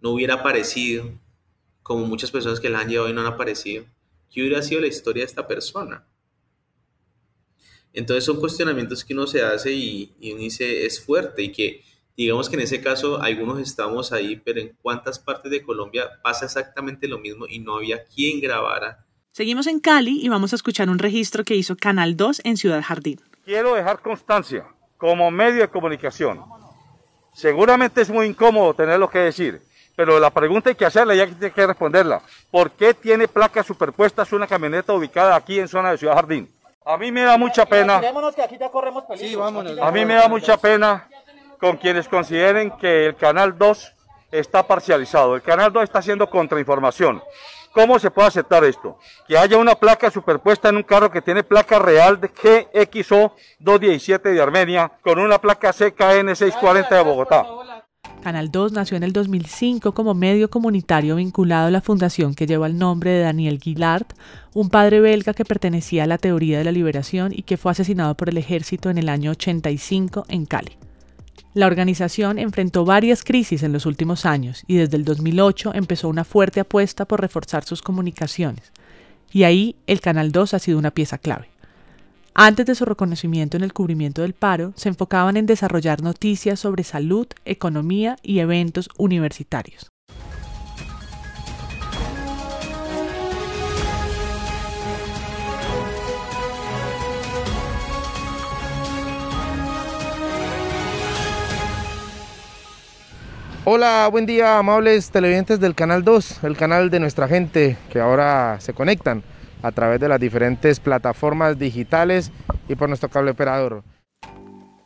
no 0.00 0.10
hubiera 0.10 0.34
aparecido, 0.34 1.10
como 1.82 2.06
muchas 2.06 2.30
personas 2.30 2.60
que 2.60 2.70
la 2.70 2.80
han 2.80 2.88
llevado 2.88 3.10
y 3.10 3.12
no 3.12 3.22
han 3.22 3.26
aparecido. 3.26 3.84
¿Qué 4.30 4.40
hubiera 4.40 4.62
sido 4.62 4.80
la 4.80 4.86
historia 4.86 5.22
de 5.22 5.26
esta 5.26 5.46
persona? 5.46 6.06
Entonces 7.92 8.24
son 8.24 8.40
cuestionamientos 8.40 9.04
que 9.04 9.12
uno 9.12 9.26
se 9.26 9.42
hace 9.42 9.72
y, 9.72 10.14
y 10.18 10.32
uno 10.32 10.40
dice, 10.40 10.86
es 10.86 11.04
fuerte 11.04 11.42
y 11.42 11.52
que 11.52 11.84
Digamos 12.16 12.50
que 12.50 12.56
en 12.56 12.62
ese 12.62 12.82
caso 12.82 13.22
algunos 13.22 13.58
estamos 13.58 14.12
ahí, 14.12 14.36
pero 14.36 14.60
en 14.60 14.76
cuántas 14.82 15.18
partes 15.18 15.50
de 15.50 15.62
Colombia 15.62 16.10
pasa 16.22 16.44
exactamente 16.44 17.08
lo 17.08 17.18
mismo 17.18 17.46
y 17.48 17.58
no 17.58 17.76
había 17.76 18.04
quien 18.04 18.40
grabara. 18.40 19.04
Seguimos 19.30 19.66
en 19.66 19.80
Cali 19.80 20.20
y 20.22 20.28
vamos 20.28 20.52
a 20.52 20.56
escuchar 20.56 20.90
un 20.90 20.98
registro 20.98 21.42
que 21.42 21.54
hizo 21.54 21.74
Canal 21.74 22.16
2 22.16 22.42
en 22.44 22.58
Ciudad 22.58 22.82
Jardín. 22.82 23.18
Quiero 23.46 23.74
dejar 23.74 24.00
constancia 24.00 24.66
como 24.98 25.30
medio 25.30 25.62
de 25.62 25.68
comunicación. 25.68 26.40
Seguramente 27.32 28.02
es 28.02 28.10
muy 28.10 28.26
incómodo 28.26 28.74
tenerlo 28.74 29.08
que 29.08 29.20
decir, 29.20 29.62
pero 29.96 30.20
la 30.20 30.28
pregunta 30.28 30.68
hay 30.68 30.76
que 30.76 30.84
hacerla 30.84 31.14
y 31.14 31.20
hay 31.20 31.32
que 31.34 31.66
responderla. 31.66 32.20
¿Por 32.50 32.72
qué 32.72 32.92
tiene 32.92 33.26
placas 33.26 33.66
superpuestas 33.66 34.32
una 34.34 34.46
camioneta 34.46 34.92
ubicada 34.92 35.34
aquí 35.34 35.58
en 35.58 35.66
zona 35.66 35.92
de 35.92 35.98
Ciudad 35.98 36.14
Jardín? 36.14 36.46
A 36.84 36.98
mí 36.98 37.10
me 37.10 37.22
da 37.22 37.38
mucha 37.38 37.64
pena. 37.64 38.02
A 39.80 39.90
mí 39.90 40.04
me 40.04 40.14
da 40.14 40.28
mucha 40.28 40.56
pena 40.58 41.08
con 41.62 41.76
quienes 41.76 42.08
consideren 42.08 42.72
que 42.72 43.06
el 43.06 43.14
Canal 43.14 43.56
2 43.56 43.94
está 44.32 44.66
parcializado. 44.66 45.36
El 45.36 45.42
Canal 45.42 45.72
2 45.72 45.84
está 45.84 46.00
haciendo 46.00 46.28
contrainformación. 46.28 47.22
¿Cómo 47.72 48.00
se 48.00 48.10
puede 48.10 48.26
aceptar 48.26 48.64
esto? 48.64 48.98
Que 49.28 49.38
haya 49.38 49.56
una 49.58 49.76
placa 49.76 50.10
superpuesta 50.10 50.70
en 50.70 50.78
un 50.78 50.82
carro 50.82 51.12
que 51.12 51.22
tiene 51.22 51.44
placa 51.44 51.78
real 51.78 52.20
de 52.20 52.26
GXO 52.26 53.36
217 53.60 54.30
de 54.30 54.42
Armenia 54.42 54.90
con 55.02 55.20
una 55.20 55.38
placa 55.38 55.72
CKN 55.72 56.34
640 56.34 56.96
de 56.96 57.02
Bogotá. 57.04 57.46
Canal 58.24 58.50
2 58.50 58.72
nació 58.72 58.96
en 58.96 59.04
el 59.04 59.12
2005 59.12 59.94
como 59.94 60.14
medio 60.14 60.50
comunitario 60.50 61.14
vinculado 61.14 61.68
a 61.68 61.70
la 61.70 61.80
fundación 61.80 62.34
que 62.34 62.48
lleva 62.48 62.66
el 62.66 62.76
nombre 62.76 63.12
de 63.12 63.22
Daniel 63.22 63.60
Guillard, 63.60 64.06
un 64.52 64.68
padre 64.68 64.98
belga 64.98 65.32
que 65.32 65.44
pertenecía 65.44 66.02
a 66.02 66.08
la 66.08 66.18
teoría 66.18 66.58
de 66.58 66.64
la 66.64 66.72
liberación 66.72 67.30
y 67.32 67.42
que 67.42 67.56
fue 67.56 67.70
asesinado 67.70 68.16
por 68.16 68.30
el 68.30 68.38
ejército 68.38 68.90
en 68.90 68.98
el 68.98 69.08
año 69.08 69.30
85 69.30 70.24
en 70.28 70.46
Cali. 70.46 70.76
La 71.54 71.66
organización 71.66 72.38
enfrentó 72.38 72.86
varias 72.86 73.24
crisis 73.24 73.62
en 73.62 73.74
los 73.74 73.84
últimos 73.84 74.24
años 74.24 74.64
y 74.66 74.76
desde 74.76 74.96
el 74.96 75.04
2008 75.04 75.72
empezó 75.74 76.08
una 76.08 76.24
fuerte 76.24 76.60
apuesta 76.60 77.04
por 77.04 77.20
reforzar 77.20 77.64
sus 77.64 77.82
comunicaciones. 77.82 78.72
Y 79.30 79.42
ahí 79.42 79.76
el 79.86 80.00
Canal 80.00 80.32
2 80.32 80.54
ha 80.54 80.58
sido 80.58 80.78
una 80.78 80.92
pieza 80.92 81.18
clave. 81.18 81.50
Antes 82.34 82.64
de 82.64 82.74
su 82.74 82.86
reconocimiento 82.86 83.58
en 83.58 83.64
el 83.64 83.74
cubrimiento 83.74 84.22
del 84.22 84.32
paro, 84.32 84.72
se 84.76 84.88
enfocaban 84.88 85.36
en 85.36 85.44
desarrollar 85.44 86.02
noticias 86.02 86.58
sobre 86.58 86.84
salud, 86.84 87.26
economía 87.44 88.16
y 88.22 88.38
eventos 88.38 88.88
universitarios. 88.96 89.91
Hola, 103.64 104.08
buen 104.10 104.26
día, 104.26 104.58
amables 104.58 105.12
televidentes 105.12 105.60
del 105.60 105.76
Canal 105.76 106.02
2, 106.02 106.42
el 106.42 106.56
canal 106.56 106.90
de 106.90 106.98
nuestra 106.98 107.28
gente 107.28 107.76
que 107.92 108.00
ahora 108.00 108.56
se 108.58 108.74
conectan 108.74 109.22
a 109.62 109.70
través 109.70 110.00
de 110.00 110.08
las 110.08 110.18
diferentes 110.18 110.80
plataformas 110.80 111.56
digitales 111.60 112.32
y 112.68 112.74
por 112.74 112.88
nuestro 112.88 113.08
cable 113.08 113.30
operador. 113.30 113.84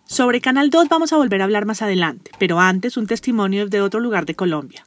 Sobre 0.05 0.43
Canal 0.43 0.69
2 0.69 0.91
vamos 0.91 1.15
a 1.15 1.17
volver 1.17 1.41
a 1.41 1.45
hablar 1.45 1.65
más 1.65 1.81
adelante, 1.81 2.31
pero 2.39 2.61
antes 2.61 2.99
un 2.99 3.07
testimonio 3.07 3.67
de 3.67 3.81
otro 3.81 3.99
lugar 3.99 4.27
de 4.27 4.35
Colombia. 4.35 4.85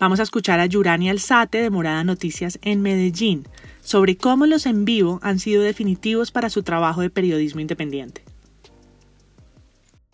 Vamos 0.00 0.18
a 0.18 0.24
escuchar 0.24 0.58
a 0.58 0.66
Yurani 0.66 1.08
Alzate 1.08 1.62
de 1.62 1.70
Morada 1.70 2.02
Noticias 2.02 2.58
en 2.62 2.82
Medellín 2.82 3.46
sobre 3.82 4.16
cómo 4.16 4.46
los 4.46 4.66
en 4.66 4.84
vivo 4.84 5.20
han 5.22 5.38
sido 5.38 5.62
definitivos 5.62 6.32
para 6.32 6.50
su 6.50 6.64
trabajo 6.64 7.02
de 7.02 7.10
periodismo 7.10 7.60
independiente 7.60 8.24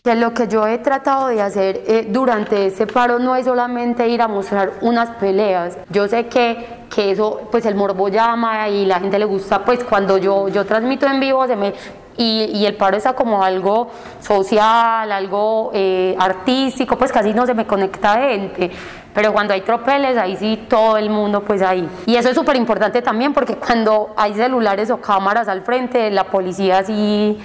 que 0.08 0.14
lo 0.14 0.32
que 0.32 0.48
yo 0.48 0.66
he 0.66 0.78
tratado 0.78 1.28
de 1.28 1.42
hacer 1.42 1.82
eh, 1.86 2.06
durante 2.08 2.64
ese 2.64 2.86
paro 2.86 3.18
no 3.18 3.36
es 3.36 3.44
solamente 3.44 4.08
ir 4.08 4.22
a 4.22 4.26
mostrar 4.26 4.72
unas 4.80 5.10
peleas. 5.10 5.76
Yo 5.90 6.08
sé 6.08 6.28
que, 6.28 6.66
que 6.88 7.10
eso, 7.10 7.42
pues 7.50 7.66
el 7.66 7.74
morbo 7.74 8.08
llama 8.08 8.70
y 8.70 8.86
la 8.86 9.00
gente 9.00 9.18
le 9.18 9.26
gusta, 9.26 9.66
pues 9.66 9.84
cuando 9.84 10.16
yo, 10.16 10.48
yo 10.48 10.64
transmito 10.64 11.06
en 11.06 11.20
vivo 11.20 11.46
se 11.46 11.56
me, 11.56 11.74
y, 12.16 12.44
y 12.54 12.64
el 12.64 12.74
paro 12.76 12.96
está 12.96 13.12
como 13.12 13.42
algo 13.42 13.90
social, 14.20 15.12
algo 15.12 15.72
eh, 15.74 16.16
artístico, 16.18 16.96
pues 16.96 17.12
casi 17.12 17.34
no 17.34 17.44
se 17.44 17.52
me 17.52 17.66
conecta 17.66 18.14
gente. 18.14 18.70
Pero 19.12 19.34
cuando 19.34 19.52
hay 19.52 19.60
tropeles, 19.60 20.16
ahí 20.16 20.36
sí 20.36 20.64
todo 20.70 20.96
el 20.96 21.10
mundo 21.10 21.42
pues 21.42 21.60
ahí. 21.60 21.86
Y 22.06 22.16
eso 22.16 22.30
es 22.30 22.34
súper 22.34 22.56
importante 22.56 23.02
también 23.02 23.34
porque 23.34 23.56
cuando 23.56 24.14
hay 24.16 24.32
celulares 24.32 24.90
o 24.90 25.02
cámaras 25.02 25.48
al 25.48 25.60
frente, 25.60 26.10
la 26.10 26.24
policía 26.24 26.82
sí 26.82 27.38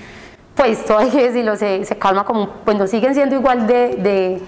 pues 0.55 0.85
todo 0.85 0.99
hay 0.99 1.09
que 1.09 1.23
decirlo, 1.23 1.55
se, 1.55 1.83
se 1.85 1.97
calma 1.97 2.25
como, 2.25 2.49
bueno, 2.65 2.87
siguen 2.87 3.13
siendo 3.15 3.35
igual 3.35 3.65
de, 3.65 3.95
de, 3.95 4.41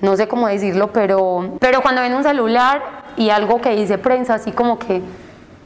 no 0.00 0.16
sé 0.16 0.26
cómo 0.28 0.48
decirlo, 0.48 0.92
pero, 0.92 1.56
pero 1.60 1.82
cuando 1.82 2.00
ven 2.00 2.14
un 2.14 2.22
celular 2.22 2.82
y 3.16 3.30
algo 3.30 3.60
que 3.60 3.74
dice 3.76 3.98
prensa, 3.98 4.34
así 4.34 4.52
como 4.52 4.78
que, 4.78 5.02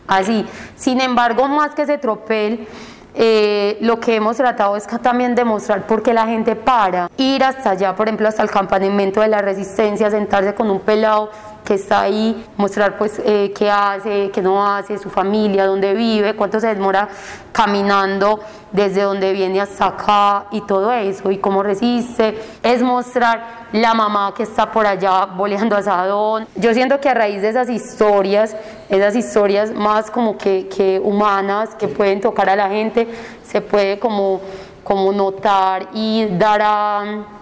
así. 0.09 0.47
Sin 0.75 1.01
embargo, 1.01 1.47
más 1.49 1.75
que 1.75 1.83
ese 1.83 1.99
tropel, 1.99 2.67
eh, 3.15 3.77
lo 3.83 4.01
que 4.01 4.17
hemos 4.17 4.39
tratado 4.39 4.75
es 4.75 4.87
también 4.87 5.35
demostrar 5.35 5.87
por 5.87 6.03
qué 6.03 6.15
la 6.15 6.27
gente 6.27 6.57
para, 6.57 7.11
ir 7.19 7.45
hasta 7.45 7.71
allá, 7.71 7.95
por 7.95 8.09
ejemplo, 8.09 8.27
hasta 8.27 8.43
el 8.43 8.51
campamento 8.51 9.21
de 9.21 9.29
la 9.29 9.43
resistencia, 9.43 10.11
sentarse 10.11 10.55
con 10.55 10.71
un 10.71 10.81
pelado 10.81 11.31
que 11.65 11.75
está 11.75 12.03
ahí, 12.03 12.47
mostrar 12.57 12.99
pues 12.99 13.21
eh, 13.25 13.53
qué 13.57 13.71
hace, 13.71 14.31
qué 14.33 14.43
no 14.43 14.65
hace, 14.67 14.99
su 14.99 15.11
familia, 15.11 15.67
dónde 15.67 15.95
vive, 15.95 16.35
cuánto 16.35 16.59
se 16.59 16.75
demora 16.75 17.09
caminando 17.53 18.41
desde 18.73 19.03
donde 19.03 19.33
viene 19.33 19.61
hasta 19.61 19.87
acá 19.87 20.47
y 20.51 20.63
todo 20.63 20.93
eso, 20.93 21.31
y 21.31 21.39
cómo 21.39 21.63
resiste, 21.63 22.37
es 22.63 22.83
mostrar 22.83 23.69
la 23.73 23.95
mamá 23.95 24.33
que 24.37 24.43
está 24.43 24.71
por 24.71 24.87
allá 24.87 25.27
boleando 25.27 25.77
asadón. 25.77 26.47
Yo 26.57 26.75
siento 26.75 27.01
que 27.01 27.09
a 27.09 27.15
raíz 27.15 27.43
de 27.43 27.51
esas 27.51 27.69
historias, 27.69 28.57
esas 28.89 29.15
historias 29.15 29.73
más 29.73 30.11
como 30.11 30.37
que, 30.37 30.69
que 30.69 31.01
humanas, 31.01 31.75
que 31.75 31.87
pueden 31.89 32.21
tocar 32.21 32.49
a 32.49 32.57
la 32.57 32.69
gente, 32.69 33.07
se 33.45 33.61
puede 33.61 33.99
como, 33.99 34.41
como 34.83 35.13
notar 35.13 35.89
y 35.93 36.27
dar 36.39 36.61
a 36.63 37.42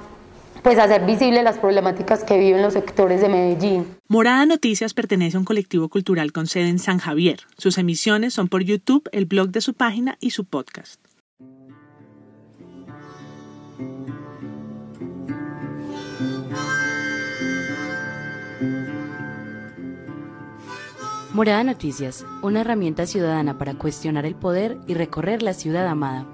pues 0.63 0.79
hacer 0.79 1.05
visibles 1.07 1.43
las 1.45 1.59
problemáticas 1.59 2.25
que 2.25 2.39
viven 2.39 2.63
los 2.63 2.73
sectores 2.73 3.21
de 3.21 3.29
Medellín. 3.29 3.87
Morada 4.09 4.47
Noticias 4.47 4.95
pertenece 4.95 5.37
a 5.37 5.41
un 5.41 5.47
colectivo 5.47 5.89
cultural 5.89 6.33
con 6.33 6.47
sede 6.47 6.69
en 6.69 6.79
San 6.79 6.99
Javier. 6.99 7.41
Sus 7.57 7.79
emisiones 7.79 8.35
son 8.35 8.49
por 8.49 8.63
YouTube, 8.63 9.09
el 9.13 9.27
blog 9.27 9.51
de 9.51 9.61
su 9.61 9.75
página 9.75 10.17
y 10.21 10.31
su 10.31 10.45
podcast. 10.45 11.01
Morada 21.33 21.63
Noticias, 21.63 22.27
una 22.43 22.63
herramienta 22.63 23.07
ciudadana 23.07 23.57
para 23.57 23.75
cuestionar 23.75 24.27
el 24.27 24.35
poder 24.35 24.79
y 24.89 24.95
recorrer 24.95 25.43
la 25.43 25.55
ciudad 25.55 25.87
amada. 25.87 26.27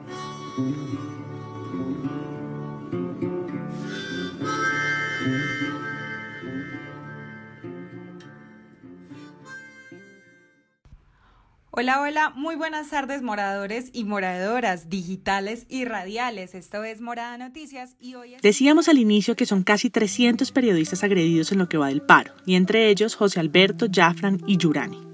Hola, 11.79 12.01
hola, 12.01 12.33
muy 12.35 12.57
buenas 12.57 12.89
tardes 12.89 13.21
moradores 13.21 13.91
y 13.93 14.05
moradoras 14.05 14.89
digitales 14.89 15.67
y 15.69 15.85
radiales. 15.85 16.55
Esto 16.55 16.83
es 16.85 17.03
Morada 17.03 17.37
Noticias 17.37 17.97
y 18.01 18.15
hoy 18.15 18.33
es... 18.33 18.41
Decíamos 18.41 18.89
al 18.89 18.97
inicio 18.97 19.37
que 19.37 19.45
son 19.45 19.63
casi 19.63 19.91
300 19.91 20.53
periodistas 20.53 21.05
agredidos 21.05 21.53
en 21.53 21.59
lo 21.59 21.69
que 21.69 21.77
va 21.77 21.89
del 21.89 22.01
paro, 22.01 22.33
y 22.47 22.55
entre 22.55 22.89
ellos 22.89 23.15
José 23.15 23.41
Alberto, 23.41 23.89
Jafran 23.93 24.41
y 24.47 24.57
Yurani. 24.57 25.07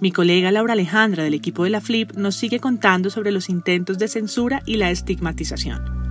Mi 0.00 0.10
colega 0.10 0.50
Laura 0.50 0.72
Alejandra 0.72 1.22
del 1.22 1.34
equipo 1.34 1.62
de 1.62 1.70
la 1.70 1.80
Flip 1.80 2.10
nos 2.14 2.34
sigue 2.34 2.58
contando 2.58 3.08
sobre 3.08 3.30
los 3.30 3.48
intentos 3.48 3.96
de 3.96 4.08
censura 4.08 4.64
y 4.66 4.78
la 4.78 4.90
estigmatización. 4.90 6.03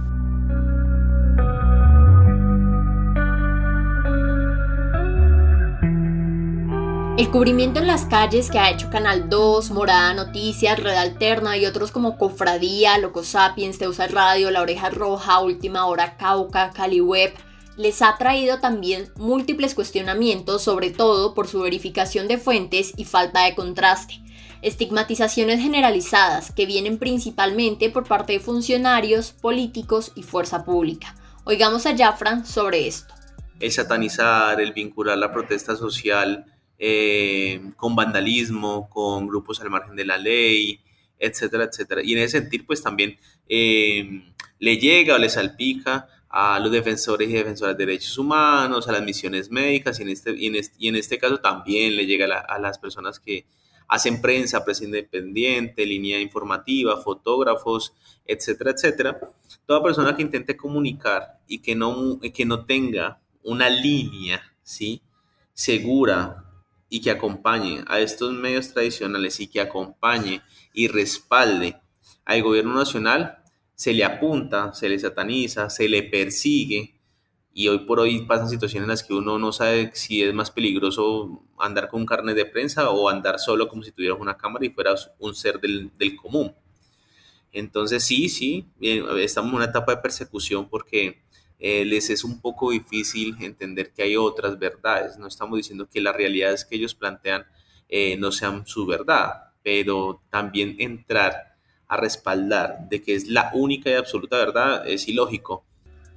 El 7.16 7.30
cubrimiento 7.30 7.80
en 7.80 7.86
las 7.86 8.06
calles 8.06 8.50
que 8.50 8.58
ha 8.58 8.72
hecho 8.72 8.90
Canal 8.90 9.30
2, 9.30 9.70
Morada 9.70 10.16
Noticias, 10.16 10.80
Red 10.80 10.96
Alterna 10.96 11.56
y 11.58 11.68
otros 11.68 11.92
como 11.92 12.18
Cofradía, 12.18 12.98
Loco 12.98 13.24
Sapiens, 13.24 13.78
Teusa 13.78 14.08
Radio, 14.08 14.50
La 14.50 14.64
Oreja 14.64 14.90
Roja, 14.90 15.40
Última 15.40 15.86
Hora 15.86 16.18
Cauca, 16.18 16.72
Caliweb, 16.72 17.36
les 17.78 18.02
ha 18.02 18.18
traído 18.18 18.60
también 18.60 19.12
múltiples 19.16 19.76
cuestionamientos, 19.76 20.64
sobre 20.64 20.90
todo 20.90 21.36
por 21.36 21.48
su 21.48 21.62
verificación 21.62 22.28
de 22.28 22.40
fuentes 22.40 22.94
y 22.98 23.06
falta 23.06 23.44
de 23.44 23.54
contraste. 23.54 24.20
Estigmatizaciones 24.64 25.62
generalizadas 25.62 26.52
que 26.52 26.66
vienen 26.66 26.98
principalmente 26.98 27.92
por 27.92 28.08
parte 28.08 28.34
de 28.34 28.40
funcionarios, 28.40 29.34
políticos 29.34 30.14
y 30.16 30.24
fuerza 30.24 30.66
pública. 30.66 31.16
Oigamos 31.44 31.86
a 31.86 31.96
Jafran 31.96 32.44
sobre 32.44 32.88
esto. 32.88 33.14
El 33.60 33.72
satanizar, 33.72 34.60
el 34.60 34.74
vincular 34.74 35.20
la 35.20 35.32
protesta 35.32 35.76
social 35.76 36.48
eh, 36.80 37.62
con 37.78 37.96
vandalismo, 37.96 38.90
con 38.90 39.28
grupos 39.28 39.62
al 39.62 39.70
margen 39.70 39.96
de 39.96 40.06
la 40.06 40.18
ley, 40.18 40.80
etcétera, 41.20 41.66
etcétera. 41.66 42.02
Y 42.04 42.14
en 42.14 42.20
ese 42.20 42.40
sentido, 42.40 42.66
pues 42.68 42.82
también 42.82 43.18
eh, 43.48 44.34
le 44.60 44.78
llega 44.78 45.16
o 45.16 45.18
le 45.18 45.30
salpica 45.30 46.08
a 46.30 46.60
los 46.60 46.72
defensores 46.72 47.30
y 47.30 47.34
defensoras 47.34 47.78
de 47.78 47.86
derechos 47.86 48.18
humanos, 48.18 48.88
a 48.88 48.92
las 48.92 49.04
misiones 49.04 49.52
médicas 49.52 50.00
y 50.00 50.04
en 50.04 50.10
este, 50.10 50.36
y 50.36 50.88
en 50.88 50.96
este, 50.96 51.20
caso 51.20 51.38
también 51.40 51.96
le 51.96 52.08
llega 52.08 52.26
a, 52.26 52.60
las 52.60 52.80
personas 52.80 53.20
que 53.20 53.46
hacen 53.88 54.20
prensa, 54.20 54.66
prensa 54.66 54.84
independiente, 54.84 55.86
línea 55.86 56.20
informativa, 56.20 57.00
fotógrafos, 57.00 57.94
etcétera, 58.26 58.72
etcétera. 58.72 59.20
Toda 59.68 59.84
persona 59.84 60.16
que 60.16 60.24
intente 60.24 60.58
comunicar 60.58 61.40
y 61.48 61.60
que 61.60 61.76
no, 61.76 62.20
que 62.20 62.46
no 62.46 62.66
tenga 62.66 63.22
una 63.44 63.70
línea, 63.70 64.42
¿sí? 64.64 65.04
Segura 65.54 66.43
y 66.94 67.02
que 67.02 67.10
acompañe 67.10 67.84
a 67.88 68.00
estos 68.00 68.34
medios 68.34 68.72
tradicionales 68.72 69.40
y 69.40 69.48
que 69.48 69.60
acompañe 69.60 70.44
y 70.76 70.88
respalde 70.88 71.76
al 72.24 72.44
gobierno 72.44 72.76
nacional, 72.76 73.40
se 73.74 73.94
le 73.94 74.06
apunta, 74.06 74.74
se 74.74 74.90
le 74.90 75.00
sataniza, 75.00 75.72
se 75.72 75.90
le 75.90 76.04
persigue 76.04 77.00
y 77.52 77.68
hoy 77.68 77.80
por 77.80 78.00
hoy 78.00 78.28
pasan 78.28 78.48
situaciones 78.48 78.86
en 78.86 78.92
las 78.92 79.02
que 79.02 79.16
uno 79.16 79.40
no 79.40 79.52
sabe 79.52 79.90
si 79.96 80.22
es 80.22 80.36
más 80.36 80.52
peligroso 80.52 81.42
andar 81.58 81.90
con 81.90 82.06
carnet 82.06 82.36
de 82.36 82.46
prensa 82.46 82.88
o 82.92 83.10
andar 83.10 83.40
solo 83.40 83.68
como 83.68 83.82
si 83.82 83.92
tuvieras 83.92 84.20
una 84.20 84.38
cámara 84.38 84.64
y 84.64 84.70
fueras 84.70 85.10
un 85.18 85.34
ser 85.34 85.60
del, 85.60 85.90
del 85.98 86.16
común. 86.16 86.54
Entonces 87.54 88.04
sí, 88.04 88.28
sí, 88.30 88.68
eh, 88.82 89.04
estamos 89.20 89.52
en 89.52 89.58
una 89.58 89.66
etapa 89.66 89.96
de 89.96 90.02
persecución 90.02 90.68
porque 90.68 91.22
eh, 91.60 91.86
les 91.86 92.10
es 92.10 92.24
un 92.24 92.42
poco 92.42 92.72
difícil 92.72 93.38
entender 93.40 93.94
que 93.94 94.04
hay 94.04 94.18
otras 94.18 94.60
verdades. 94.60 95.18
No 95.18 95.28
estamos 95.28 95.58
diciendo 95.58 95.88
que 95.90 96.02
las 96.02 96.16
realidades 96.16 96.66
que 96.66 96.76
ellos 96.76 96.96
plantean 96.96 97.46
eh, 97.88 98.18
no 98.18 98.32
sean 98.32 98.66
su 98.66 98.86
verdad, 98.86 99.52
pero 99.62 100.24
también 100.30 100.76
entrar 100.80 101.56
a 101.88 101.96
respaldar 101.96 102.90
de 102.90 103.02
que 103.04 103.14
es 103.14 103.28
la 103.28 103.52
única 103.54 103.90
y 103.92 103.94
absoluta 103.94 104.38
verdad 104.38 104.88
es 104.88 105.08
ilógico. 105.08 105.64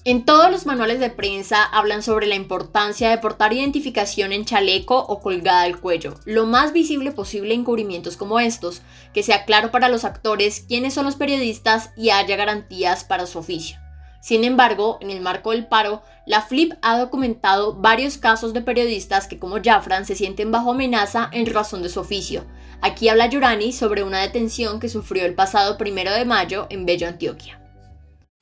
En 0.08 0.24
todos 0.24 0.52
los 0.52 0.66
manuales 0.66 1.00
de 1.00 1.10
prensa 1.10 1.64
hablan 1.64 2.00
sobre 2.00 2.28
la 2.28 2.36
importancia 2.36 3.10
de 3.10 3.18
portar 3.18 3.52
identificación 3.52 4.32
en 4.32 4.44
chaleco 4.44 4.96
o 4.96 5.18
colgada 5.18 5.62
al 5.62 5.80
cuello, 5.80 6.14
lo 6.24 6.46
más 6.46 6.72
visible 6.72 7.10
posible 7.10 7.54
en 7.54 7.64
cubrimientos 7.64 8.16
como 8.16 8.38
estos, 8.38 8.82
que 9.12 9.24
sea 9.24 9.44
claro 9.44 9.72
para 9.72 9.88
los 9.88 10.04
actores 10.04 10.64
quiénes 10.68 10.94
son 10.94 11.06
los 11.06 11.16
periodistas 11.16 11.90
y 11.96 12.10
haya 12.10 12.36
garantías 12.36 13.02
para 13.02 13.26
su 13.26 13.40
oficio. 13.40 13.78
Sin 14.20 14.44
embargo, 14.44 14.98
en 15.00 15.10
el 15.10 15.20
marco 15.20 15.50
del 15.50 15.66
paro, 15.66 16.04
la 16.24 16.40
FLIP 16.40 16.74
ha 16.82 16.96
documentado 16.96 17.74
varios 17.74 18.16
casos 18.16 18.52
de 18.52 18.60
periodistas 18.60 19.26
que 19.26 19.40
como 19.40 19.56
Jafran 19.60 20.06
se 20.06 20.14
sienten 20.14 20.52
bajo 20.52 20.70
amenaza 20.70 21.30
en 21.32 21.52
razón 21.52 21.82
de 21.82 21.88
su 21.88 21.98
oficio. 21.98 22.46
Aquí 22.80 23.08
habla 23.08 23.26
Yurani 23.26 23.72
sobre 23.72 24.04
una 24.04 24.20
detención 24.20 24.78
que 24.78 24.88
sufrió 24.88 25.24
el 25.24 25.34
pasado 25.34 25.76
primero 25.76 26.12
de 26.12 26.24
mayo 26.24 26.68
en 26.70 26.86
Bello, 26.86 27.08
Antioquia. 27.08 27.65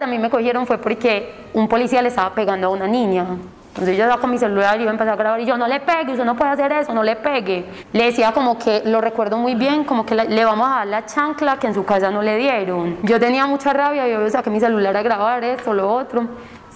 A 0.03 0.09
mí 0.09 0.19
me 0.19 0.29
cogieron 0.29 0.67
fue 0.67 0.79
porque 0.79 1.33
un 1.53 1.69
policía 1.69 2.03
le 2.03 2.09
estaba 2.09 2.35
pegando 2.35 2.67
a 2.67 2.71
una 2.71 2.89
niña. 2.89 3.27
Entonces 3.69 3.97
yo 3.97 4.09
saco 4.09 4.27
mi 4.27 4.39
celular 4.39 4.81
y 4.81 4.83
yo 4.83 4.91
empecé 4.91 5.09
a 5.09 5.15
grabar 5.15 5.41
y 5.41 5.47
yo 5.47 5.57
no 5.57 5.69
le 5.69 5.79
pegue, 5.79 6.11
usted 6.11 6.25
no 6.25 6.35
puede 6.35 6.51
hacer 6.51 6.73
eso, 6.73 6.93
no 6.93 7.05
le 7.05 7.15
pegue. 7.15 7.65
Le 7.93 8.07
decía 8.07 8.33
como 8.33 8.59
que, 8.59 8.83
lo 8.87 9.01
recuerdo 9.01 9.39
muy 9.39 9.55
bien, 9.55 9.85
como 9.85 10.05
que 10.05 10.17
le 10.17 10.45
vamos 10.45 10.67
a 10.67 10.79
dar 10.79 10.87
la 10.89 11.07
chancla 11.07 11.61
que 11.61 11.69
en 11.69 11.75
su 11.75 11.85
casa 11.85 12.11
no 12.11 12.23
le 12.23 12.37
dieron. 12.39 12.99
Yo 13.05 13.21
tenía 13.21 13.47
mucha 13.47 13.73
rabia, 13.73 14.09
yo 14.09 14.29
saqué 14.31 14.51
mi 14.51 14.59
celular 14.59 14.97
a 14.97 15.03
grabar 15.03 15.45
esto, 15.45 15.73
lo 15.73 15.89
otro. 15.95 16.27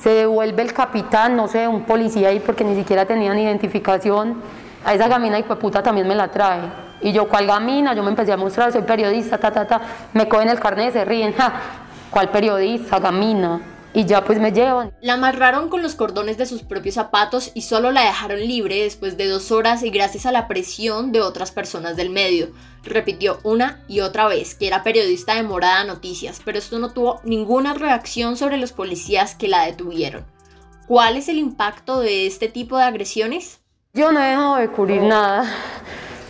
Se 0.01 0.11
devuelve 0.11 0.63
el 0.63 0.73
capitán, 0.73 1.35
no 1.35 1.49
sé, 1.49 1.67
un 1.67 1.83
policía 1.83 2.29
ahí 2.29 2.39
porque 2.39 2.63
ni 2.63 2.77
siquiera 2.77 3.05
tenían 3.05 3.37
identificación. 3.37 4.41
A 4.85 4.95
esa 4.95 5.09
gamina 5.09 5.41
y 5.41 5.43
puta 5.43 5.83
también 5.83 6.07
me 6.07 6.15
la 6.15 6.29
trae. 6.29 6.61
Y 7.01 7.11
yo, 7.11 7.29
¿cuál 7.29 7.49
gamina? 7.49 7.95
Yo 7.95 8.05
me 8.05 8.11
empecé 8.11 8.33
a 8.33 8.37
mostrar, 8.37 8.71
soy 8.71 8.83
periodista, 8.83 9.39
ta, 9.39 9.51
ta, 9.51 9.67
ta. 9.67 9.81
Me 10.13 10.29
cogen 10.29 10.49
el 10.51 10.61
carnet, 10.61 10.93
se 10.93 11.05
ríen, 11.05 11.35
ja. 11.35 11.53
¿Cuál 12.11 12.31
periodista? 12.31 12.99
Gamina. 12.99 13.61
Y 13.95 14.05
ya 14.05 14.25
pues 14.25 14.39
me 14.39 14.53
llevan. 14.53 14.93
La 15.01 15.15
amarraron 15.15 15.69
con 15.69 15.83
los 15.83 15.95
cordones 15.95 16.37
de 16.39 16.47
sus 16.47 16.63
propios 16.63 16.95
zapatos 16.95 17.51
y 17.55 17.63
solo 17.63 17.91
la 17.91 18.05
dejaron 18.05 18.41
libre 18.41 18.83
después 18.83 19.17
de 19.17 19.27
dos 19.27 19.51
horas 19.51 19.83
y 19.83 19.91
gracias 19.91 20.27
a 20.27 20.33
la 20.33 20.47
presión 20.47 21.11
de 21.11 21.21
otras 21.21 21.53
personas 21.53 21.97
del 21.97 22.11
medio. 22.11 22.51
Repitió 22.85 23.41
una 23.43 23.83
y 23.89 24.01
otra 24.01 24.29
vez 24.29 24.55
que 24.55 24.67
era 24.67 24.83
periodista 24.83 25.35
de 25.35 25.43
Morada 25.43 25.85
Noticias, 25.85 26.41
pero 26.45 26.59
esto 26.59 26.79
no 26.79 26.93
tuvo 26.93 27.21
ninguna 27.25 27.75
reacción 27.75 28.37
sobre 28.37 28.59
los 28.59 28.73
policías 28.73 29.35
que 29.35 29.49
la 29.49 29.65
detuvieron. 29.65 30.25
¿Cuál 30.87 31.17
es 31.17 31.29
el 31.29 31.39
impacto 31.39 32.01
de 32.01 32.27
este 32.27 32.49
tipo 32.49 32.79
de 32.79 32.85
agresiones? 32.85 33.61
Yo 33.95 34.13
no 34.13 34.21
he 34.21 34.29
dejado 34.29 34.57
de 34.57 34.69
cubrir 34.69 35.03
nada, 35.03 35.51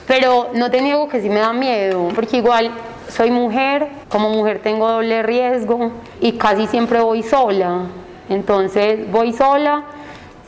pero 0.07 0.51
no 0.55 0.71
te 0.71 0.81
niego 0.81 1.09
que 1.09 1.21
sí 1.21 1.29
me 1.29 1.41
da 1.41 1.53
miedo, 1.53 2.09
porque 2.15 2.39
igual 2.39 2.73
soy 3.09 3.31
mujer, 3.31 3.89
como 4.09 4.31
mujer 4.31 4.61
tengo 4.63 4.89
doble 4.89 5.23
riesgo 5.23 5.91
y 6.21 6.33
casi 6.33 6.67
siempre 6.67 7.01
voy 7.01 7.23
sola. 7.23 7.83
Entonces 8.29 9.11
voy 9.11 9.33
sola, 9.33 9.85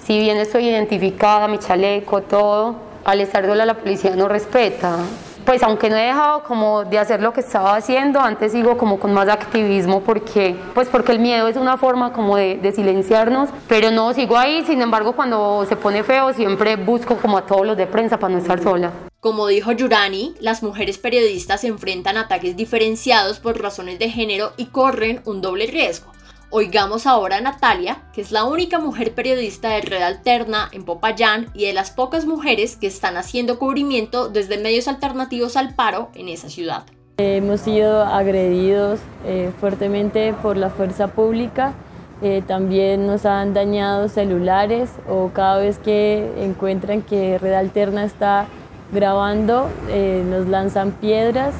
si 0.04 0.18
bien 0.18 0.36
estoy 0.36 0.68
identificada, 0.68 1.48
mi 1.48 1.58
chaleco, 1.58 2.22
todo, 2.22 2.76
al 3.04 3.20
estar 3.20 3.46
sola 3.46 3.64
la 3.64 3.74
policía 3.74 4.14
no 4.16 4.28
respeta. 4.28 4.96
Pues 5.44 5.62
aunque 5.62 5.88
no 5.88 5.96
he 5.96 6.02
dejado 6.02 6.42
como 6.44 6.84
de 6.84 6.98
hacer 6.98 7.22
lo 7.22 7.32
que 7.32 7.40
estaba 7.40 7.74
haciendo, 7.74 8.20
antes 8.20 8.52
sigo 8.52 8.76
como 8.76 9.00
con 9.00 9.14
más 9.14 9.28
activismo 9.28 10.00
porque, 10.00 10.54
pues 10.74 10.88
porque 10.88 11.12
el 11.12 11.18
miedo 11.18 11.48
es 11.48 11.56
una 11.56 11.78
forma 11.78 12.12
como 12.12 12.36
de, 12.36 12.58
de 12.58 12.72
silenciarnos, 12.72 13.48
pero 13.66 13.90
no, 13.90 14.12
sigo 14.12 14.36
ahí, 14.36 14.62
sin 14.66 14.82
embargo 14.82 15.14
cuando 15.14 15.64
se 15.66 15.76
pone 15.76 16.02
feo 16.04 16.34
siempre 16.34 16.76
busco 16.76 17.16
como 17.16 17.38
a 17.38 17.46
todos 17.46 17.66
los 17.66 17.76
de 17.76 17.86
prensa 17.86 18.18
para 18.18 18.34
no 18.34 18.38
estar 18.38 18.62
sola. 18.62 18.90
Como 19.20 19.48
dijo 19.48 19.72
Yurani, 19.72 20.34
las 20.40 20.62
mujeres 20.62 20.96
periodistas 20.96 21.60
se 21.60 21.66
enfrentan 21.66 22.16
a 22.16 22.22
ataques 22.22 22.56
diferenciados 22.56 23.38
por 23.38 23.60
razones 23.60 23.98
de 23.98 24.08
género 24.08 24.52
y 24.56 24.68
corren 24.68 25.20
un 25.26 25.42
doble 25.42 25.66
riesgo. 25.66 26.10
Oigamos 26.48 27.06
ahora 27.06 27.36
a 27.36 27.40
Natalia, 27.42 28.00
que 28.14 28.22
es 28.22 28.32
la 28.32 28.44
única 28.44 28.78
mujer 28.78 29.12
periodista 29.12 29.68
de 29.68 29.82
Red 29.82 30.00
Alterna 30.00 30.70
en 30.72 30.86
Popayán 30.86 31.50
y 31.52 31.66
de 31.66 31.74
las 31.74 31.90
pocas 31.90 32.24
mujeres 32.24 32.76
que 32.76 32.86
están 32.86 33.18
haciendo 33.18 33.58
cubrimiento 33.58 34.30
desde 34.30 34.56
medios 34.56 34.88
alternativos 34.88 35.58
al 35.58 35.74
paro 35.74 36.08
en 36.14 36.30
esa 36.30 36.48
ciudad. 36.48 36.84
Hemos 37.18 37.60
sido 37.60 38.02
agredidos 38.02 39.00
eh, 39.26 39.52
fuertemente 39.60 40.32
por 40.32 40.56
la 40.56 40.70
fuerza 40.70 41.08
pública. 41.08 41.74
Eh, 42.22 42.42
también 42.46 43.06
nos 43.06 43.26
han 43.26 43.52
dañado 43.52 44.08
celulares 44.08 44.88
o 45.06 45.30
cada 45.34 45.58
vez 45.58 45.78
que 45.78 46.32
encuentran 46.38 47.02
que 47.02 47.36
Red 47.36 47.52
Alterna 47.52 48.04
está 48.04 48.46
grabando, 48.92 49.68
eh, 49.88 50.24
nos 50.28 50.46
lanzan 50.46 50.92
piedras 50.92 51.54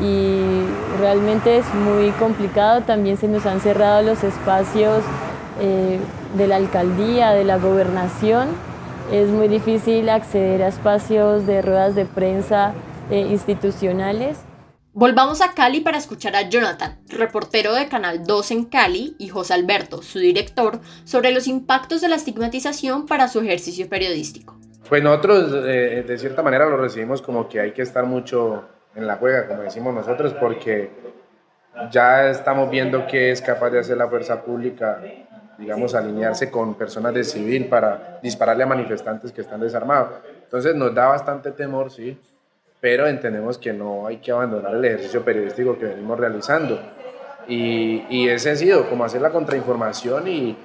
y 0.00 0.40
realmente 0.98 1.58
es 1.58 1.74
muy 1.74 2.10
complicado. 2.12 2.82
También 2.82 3.16
se 3.16 3.28
nos 3.28 3.46
han 3.46 3.60
cerrado 3.60 4.02
los 4.02 4.24
espacios 4.24 5.02
eh, 5.60 5.98
de 6.36 6.46
la 6.46 6.56
alcaldía, 6.56 7.32
de 7.32 7.44
la 7.44 7.58
gobernación. 7.58 8.48
Es 9.12 9.28
muy 9.28 9.48
difícil 9.48 10.08
acceder 10.08 10.62
a 10.62 10.68
espacios 10.68 11.46
de 11.46 11.62
ruedas 11.62 11.94
de 11.94 12.06
prensa 12.06 12.74
eh, 13.10 13.20
institucionales. 13.20 14.38
Volvamos 14.92 15.40
a 15.40 15.52
Cali 15.54 15.80
para 15.80 15.98
escuchar 15.98 16.34
a 16.34 16.48
Jonathan, 16.48 16.98
reportero 17.08 17.74
de 17.74 17.88
Canal 17.88 18.24
2 18.24 18.50
en 18.50 18.64
Cali, 18.64 19.14
y 19.18 19.28
José 19.28 19.54
Alberto, 19.54 20.02
su 20.02 20.18
director, 20.18 20.80
sobre 21.04 21.30
los 21.30 21.46
impactos 21.46 22.00
de 22.00 22.08
la 22.08 22.16
estigmatización 22.16 23.06
para 23.06 23.28
su 23.28 23.40
ejercicio 23.40 23.88
periodístico. 23.88 24.58
Pues 24.90 25.04
nosotros 25.04 25.52
eh, 25.68 26.04
de 26.04 26.18
cierta 26.18 26.42
manera 26.42 26.66
lo 26.68 26.76
recibimos 26.76 27.22
como 27.22 27.48
que 27.48 27.60
hay 27.60 27.70
que 27.70 27.82
estar 27.82 28.06
mucho 28.06 28.64
en 28.96 29.06
la 29.06 29.14
juega, 29.18 29.46
como 29.46 29.62
decimos 29.62 29.94
nosotros, 29.94 30.34
porque 30.34 30.90
ya 31.92 32.28
estamos 32.28 32.68
viendo 32.68 33.06
qué 33.06 33.30
es 33.30 33.40
capaz 33.40 33.70
de 33.70 33.78
hacer 33.78 33.96
la 33.96 34.08
fuerza 34.08 34.42
pública, 34.42 35.00
digamos, 35.56 35.94
alinearse 35.94 36.50
con 36.50 36.74
personas 36.74 37.14
de 37.14 37.22
civil 37.22 37.66
para 37.66 38.18
dispararle 38.20 38.64
a 38.64 38.66
manifestantes 38.66 39.30
que 39.30 39.42
están 39.42 39.60
desarmados. 39.60 40.10
Entonces 40.42 40.74
nos 40.74 40.92
da 40.92 41.06
bastante 41.06 41.52
temor, 41.52 41.92
sí, 41.92 42.18
pero 42.80 43.06
entendemos 43.06 43.58
que 43.58 43.72
no 43.72 44.08
hay 44.08 44.16
que 44.16 44.32
abandonar 44.32 44.74
el 44.74 44.84
ejercicio 44.84 45.24
periodístico 45.24 45.78
que 45.78 45.84
venimos 45.84 46.18
realizando. 46.18 46.80
Y, 47.46 48.06
y 48.10 48.28
ese 48.28 48.50
ha 48.50 48.56
sido 48.56 48.90
como 48.90 49.04
hacer 49.04 49.22
la 49.22 49.30
contrainformación 49.30 50.26
y, 50.26 50.56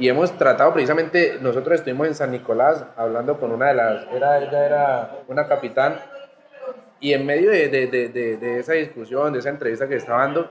y 0.00 0.08
hemos 0.08 0.32
tratado 0.38 0.72
precisamente, 0.72 1.36
nosotros 1.42 1.74
estuvimos 1.74 2.06
en 2.06 2.14
San 2.14 2.30
Nicolás 2.30 2.86
hablando 2.96 3.38
con 3.38 3.52
una 3.52 3.66
de 3.66 3.74
las, 3.74 4.06
era, 4.10 4.38
ella 4.38 4.66
era 4.66 5.18
una 5.28 5.46
capitán, 5.46 6.00
y 7.00 7.12
en 7.12 7.26
medio 7.26 7.50
de, 7.50 7.68
de, 7.68 7.86
de, 7.86 8.08
de, 8.38 8.58
esa 8.58 8.72
discusión, 8.72 9.30
de 9.34 9.40
esa 9.40 9.50
entrevista 9.50 9.86
que 9.86 9.96
estaba 9.96 10.22
dando, 10.22 10.50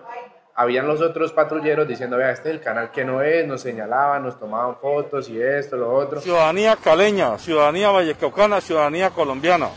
habían 0.53 0.85
los 0.85 1.01
otros 1.01 1.33
patrulleros 1.33 1.87
diciendo, 1.87 2.15
vea, 2.17 2.29
este 2.29 2.49
es 2.49 2.55
el 2.55 2.61
canal 2.61 2.91
que 2.91 3.03
no 3.03 3.23
es, 3.23 3.47
nos 3.47 3.61
señalaban, 3.61 4.21
nos 4.21 4.39
tomaban 4.39 4.77
fotos 4.77 5.27
y 5.29 5.41
esto, 5.41 5.77
lo 5.77 5.95
otro. 5.95 6.21
Ciudadanía 6.21 6.75
caleña, 6.75 7.35
ciudadanía 7.39 7.89
vallecaucana, 7.89 8.61
ciudadanía 8.61 9.09
colombiana, 9.09 9.69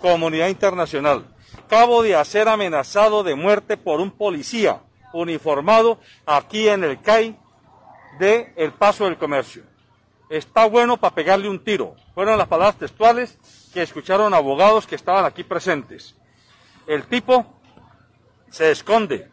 comunidad 0.00 0.48
internacional. 0.48 1.26
Acabo 1.66 2.02
de 2.02 2.24
ser 2.24 2.48
amenazado 2.48 3.22
de 3.22 3.34
muerte 3.34 3.76
por 3.76 4.00
un 4.00 4.10
policía 4.10 4.80
uniformado 5.12 5.98
aquí 6.24 6.66
en 6.66 6.82
el 6.84 7.02
CAI 7.02 7.36
de 8.18 8.52
El 8.56 8.72
Paso 8.72 9.04
del 9.04 9.16
Comercio. 9.16 9.62
Está 10.28 10.66
bueno 10.66 10.98
para 10.98 11.14
pegarle 11.14 11.48
un 11.48 11.62
tiro. 11.62 11.96
Fueron 12.14 12.36
las 12.36 12.48
palabras 12.48 12.76
textuales 12.76 13.38
que 13.72 13.82
escucharon 13.82 14.34
abogados 14.34 14.86
que 14.86 14.94
estaban 14.94 15.24
aquí 15.24 15.44
presentes. 15.44 16.14
El 16.86 17.06
tipo 17.06 17.46
se 18.50 18.70
esconde. 18.70 19.28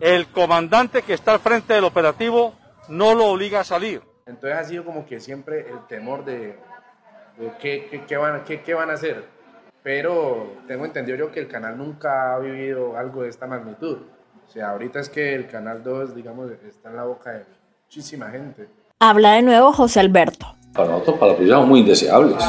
El 0.00 0.26
comandante 0.28 1.02
que 1.02 1.14
está 1.14 1.32
al 1.32 1.40
frente 1.40 1.74
del 1.74 1.84
operativo 1.84 2.54
no 2.88 3.14
lo 3.14 3.26
obliga 3.26 3.60
a 3.60 3.64
salir. 3.64 4.02
Entonces 4.26 4.58
ha 4.58 4.64
sido 4.64 4.84
como 4.84 5.06
que 5.06 5.20
siempre 5.20 5.68
el 5.68 5.86
temor 5.86 6.24
de, 6.24 6.58
de 7.36 7.52
qué, 7.60 7.88
qué, 7.90 8.04
qué, 8.06 8.16
van, 8.16 8.44
qué, 8.44 8.74
van 8.74 8.90
a 8.90 8.94
hacer. 8.94 9.24
Pero 9.82 10.56
tengo 10.66 10.84
entendido 10.84 11.18
yo 11.18 11.32
que 11.32 11.40
el 11.40 11.48
canal 11.48 11.76
nunca 11.76 12.34
ha 12.34 12.38
vivido 12.38 12.96
algo 12.96 13.22
de 13.22 13.28
esta 13.28 13.46
magnitud. 13.46 13.98
O 14.52 14.54
sea, 14.54 14.72
ahorita 14.72 15.00
es 15.00 15.08
que 15.08 15.34
el 15.34 15.46
Canal 15.46 15.82
2, 15.82 16.14
digamos, 16.14 16.50
está 16.68 16.90
en 16.90 16.96
la 16.96 17.04
boca 17.04 17.30
de 17.30 17.46
muchísima 17.86 18.28
gente. 18.28 18.68
Habla 19.00 19.32
de 19.36 19.40
nuevo 19.40 19.72
José 19.72 20.00
Alberto. 20.00 20.54
Para 20.74 20.90
nosotros, 20.90 21.16
para 21.18 21.32
la 21.32 21.38
policía, 21.38 21.54
somos 21.54 21.68
muy 21.70 21.80
indeseables. 21.80 22.44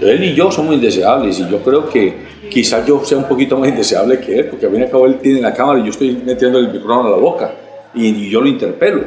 Él 0.00 0.24
y 0.24 0.34
yo 0.34 0.50
somos 0.50 0.76
indeseables 0.76 1.38
y 1.40 1.50
yo 1.50 1.62
creo 1.62 1.90
que 1.90 2.26
quizás 2.50 2.86
yo 2.86 3.04
sea 3.04 3.18
un 3.18 3.28
poquito 3.28 3.58
más 3.58 3.68
indeseable 3.68 4.18
que 4.18 4.38
él, 4.38 4.48
porque 4.48 4.64
a 4.64 4.70
mí 4.70 4.78
me 4.78 4.86
acabo 4.86 5.04
él 5.04 5.18
tiene 5.18 5.42
la 5.42 5.52
cámara 5.52 5.78
y 5.78 5.82
yo 5.82 5.90
estoy 5.90 6.22
metiendo 6.24 6.58
el 6.58 6.72
micrófono 6.72 7.08
a 7.08 7.10
la 7.10 7.18
boca 7.18 7.52
y, 7.92 8.06
y 8.06 8.30
yo 8.30 8.40
lo 8.40 8.48
interpelo. 8.48 9.04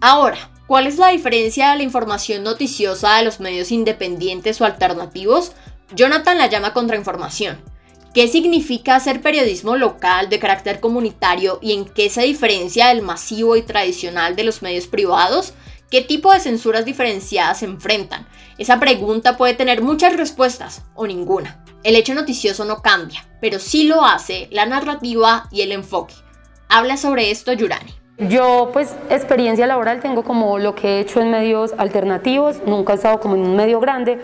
Ahora, 0.00 0.38
¿cuál 0.68 0.86
es 0.86 0.96
la 0.96 1.08
diferencia 1.08 1.72
de 1.72 1.78
la 1.78 1.82
información 1.82 2.44
noticiosa 2.44 3.16
de 3.16 3.24
los 3.24 3.40
medios 3.40 3.72
independientes 3.72 4.60
o 4.60 4.64
alternativos? 4.64 5.56
Jonathan 5.92 6.38
la 6.38 6.46
llama 6.46 6.72
contrainformación. 6.72 7.73
¿Qué 8.14 8.28
significa 8.28 8.94
hacer 8.94 9.20
periodismo 9.20 9.74
local 9.74 10.28
de 10.28 10.38
carácter 10.38 10.78
comunitario 10.78 11.58
y 11.60 11.72
en 11.72 11.84
qué 11.84 12.08
se 12.08 12.22
diferencia 12.22 12.86
del 12.86 13.02
masivo 13.02 13.56
y 13.56 13.62
tradicional 13.62 14.36
de 14.36 14.44
los 14.44 14.62
medios 14.62 14.86
privados? 14.86 15.52
¿Qué 15.90 16.00
tipo 16.00 16.32
de 16.32 16.38
censuras 16.38 16.84
diferenciadas 16.84 17.58
se 17.58 17.64
enfrentan? 17.64 18.24
Esa 18.56 18.78
pregunta 18.78 19.36
puede 19.36 19.54
tener 19.54 19.82
muchas 19.82 20.16
respuestas 20.16 20.84
o 20.94 21.08
ninguna. 21.08 21.64
El 21.82 21.96
hecho 21.96 22.14
noticioso 22.14 22.64
no 22.64 22.82
cambia, 22.82 23.26
pero 23.40 23.58
sí 23.58 23.88
lo 23.88 24.04
hace 24.04 24.46
la 24.52 24.64
narrativa 24.64 25.48
y 25.50 25.62
el 25.62 25.72
enfoque. 25.72 26.14
Habla 26.68 26.96
sobre 26.96 27.32
esto 27.32 27.52
Yurani. 27.52 27.92
Yo 28.18 28.70
pues 28.72 28.94
experiencia 29.10 29.66
laboral 29.66 29.98
tengo 29.98 30.22
como 30.22 30.60
lo 30.60 30.76
que 30.76 30.86
he 30.86 31.00
hecho 31.00 31.20
en 31.20 31.32
medios 31.32 31.72
alternativos, 31.78 32.58
nunca 32.64 32.92
he 32.92 32.96
estado 32.96 33.18
como 33.18 33.34
en 33.34 33.40
un 33.40 33.56
medio 33.56 33.80
grande, 33.80 34.20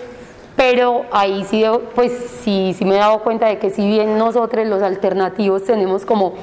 pero 0.56 1.04
ahí 1.12 1.44
sí, 1.48 1.64
pues 1.94 2.12
sí, 2.42 2.74
sí 2.76 2.84
me 2.84 2.96
he 2.96 2.98
dado 2.98 3.20
cuenta 3.20 3.46
de 3.46 3.58
que 3.58 3.70
si 3.70 3.86
bien 3.86 4.18
nosotros 4.18 4.66
los 4.66 4.82
alternativos 4.82 5.64
tenemos 5.64 6.04
como 6.04 6.34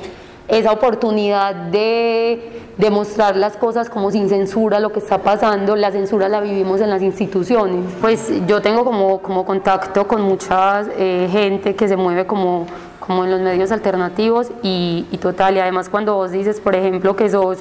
esa 0.48 0.72
oportunidad 0.72 1.54
de, 1.54 2.68
demostrar 2.78 3.36
las 3.36 3.58
cosas 3.58 3.90
como 3.90 4.12
sin 4.12 4.30
censura, 4.30 4.80
lo 4.80 4.92
que 4.92 5.00
está 5.00 5.18
pasando, 5.20 5.76
la 5.76 5.92
censura 5.92 6.30
la 6.30 6.42
vivimos 6.42 6.80
en 6.80 6.90
las 6.90 7.02
instituciones. 7.02 7.86
Pues 8.00 8.32
yo 8.48 8.62
tengo 8.62 8.86
como, 8.86 9.20
como 9.22 9.46
contacto 9.46 10.08
con 10.08 10.22
mucha 10.22 10.84
eh, 10.98 11.28
gente 11.32 11.76
que 11.76 11.88
se 11.88 11.98
mueve 11.98 12.26
como, 12.26 12.68
como 13.00 13.26
en 13.26 13.32
los 13.32 13.42
medios 13.42 13.72
alternativos 13.72 14.52
y, 14.62 15.06
y, 15.12 15.18
total, 15.18 15.58
y 15.58 15.60
además 15.60 15.90
cuando 15.90 16.16
vos 16.16 16.32
dices, 16.32 16.60
por 16.60 16.76
ejemplo, 16.76 17.16
que 17.16 17.30
sos 17.30 17.60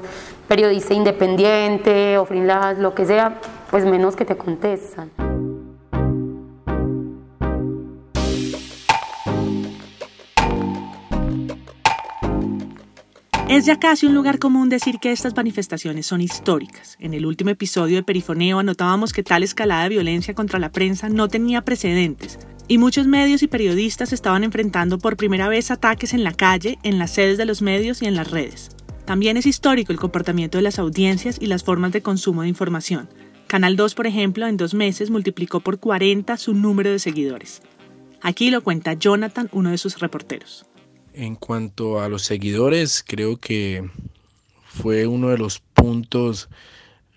periodista 0.48 0.94
independiente 0.94 2.18
o 2.18 2.26
freelance, 2.26 2.80
lo 2.80 2.94
que 2.94 3.06
sea, 3.06 3.38
pues 3.70 3.84
menos 3.84 4.16
que 4.16 4.24
te 4.24 4.36
contestan. 4.36 5.10
Es 13.48 13.64
ya 13.64 13.78
casi 13.78 14.06
un 14.06 14.14
lugar 14.16 14.40
común 14.40 14.68
decir 14.68 14.98
que 14.98 15.12
estas 15.12 15.36
manifestaciones 15.36 16.04
son 16.04 16.20
históricas. 16.20 16.96
En 16.98 17.14
el 17.14 17.24
último 17.24 17.50
episodio 17.50 17.94
de 17.94 18.02
Perifoneo 18.02 18.58
anotábamos 18.58 19.12
que 19.12 19.22
tal 19.22 19.44
escalada 19.44 19.84
de 19.84 19.90
violencia 19.90 20.34
contra 20.34 20.58
la 20.58 20.72
prensa 20.72 21.08
no 21.08 21.28
tenía 21.28 21.64
precedentes, 21.64 22.40
y 22.66 22.78
muchos 22.78 23.06
medios 23.06 23.44
y 23.44 23.46
periodistas 23.46 24.12
estaban 24.12 24.42
enfrentando 24.42 24.98
por 24.98 25.16
primera 25.16 25.48
vez 25.48 25.70
ataques 25.70 26.12
en 26.12 26.24
la 26.24 26.32
calle, 26.32 26.80
en 26.82 26.98
las 26.98 27.12
sedes 27.12 27.38
de 27.38 27.44
los 27.44 27.62
medios 27.62 28.02
y 28.02 28.06
en 28.06 28.16
las 28.16 28.32
redes. 28.32 28.70
También 29.04 29.36
es 29.36 29.46
histórico 29.46 29.92
el 29.92 30.00
comportamiento 30.00 30.58
de 30.58 30.62
las 30.62 30.80
audiencias 30.80 31.38
y 31.40 31.46
las 31.46 31.62
formas 31.62 31.92
de 31.92 32.02
consumo 32.02 32.42
de 32.42 32.48
información. 32.48 33.08
Canal 33.46 33.76
2, 33.76 33.94
por 33.94 34.08
ejemplo, 34.08 34.48
en 34.48 34.56
dos 34.56 34.74
meses 34.74 35.10
multiplicó 35.10 35.60
por 35.60 35.78
40 35.78 36.36
su 36.36 36.52
número 36.52 36.90
de 36.90 36.98
seguidores. 36.98 37.62
Aquí 38.22 38.50
lo 38.50 38.64
cuenta 38.64 38.94
Jonathan, 38.94 39.48
uno 39.52 39.70
de 39.70 39.78
sus 39.78 40.00
reporteros. 40.00 40.66
En 41.18 41.34
cuanto 41.34 42.02
a 42.02 42.10
los 42.10 42.24
seguidores, 42.26 43.02
creo 43.02 43.38
que 43.38 43.88
fue 44.66 45.06
uno 45.06 45.30
de 45.30 45.38
los 45.38 45.60
puntos, 45.60 46.50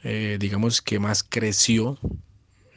eh, 0.05 0.38
digamos, 0.39 0.81
que 0.81 0.99
más 0.99 1.21
creció 1.21 1.99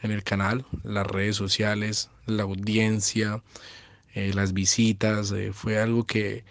en 0.02 0.10
el 0.10 0.24
canal, 0.24 0.66
las 0.82 1.06
redes 1.06 1.36
sociales, 1.36 2.10
la 2.26 2.42
audiencia, 2.42 3.40
eh, 4.14 4.32
las 4.34 4.52
visitas, 4.52 5.30
eh, 5.30 5.52
fue 5.52 5.78
algo 5.78 6.08
que, 6.08 6.42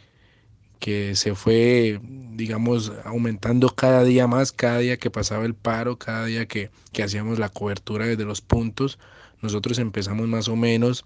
que 0.80 1.18
se 1.18 1.36
fue, 1.36 2.00
digamos, 2.32 2.94
aumentando 3.04 3.76
cada 3.76 4.06
día 4.06 4.26
más, 4.26 4.54
cada 4.54 4.78
día 4.78 4.96
que 4.96 5.12
pasaba 5.12 5.44
el 5.44 5.54
paro, 5.54 6.00
cada 6.00 6.28
día 6.28 6.46
que, 6.46 6.72
que 6.94 7.04
hacíamos 7.04 7.40
la 7.40 7.50
cobertura 7.50 8.06
desde 8.06 8.24
los 8.24 8.40
puntos. 8.40 9.00
Nosotros 9.42 9.80
empezamos 9.80 10.30
más 10.30 10.48
o 10.48 10.56
menos 10.56 11.04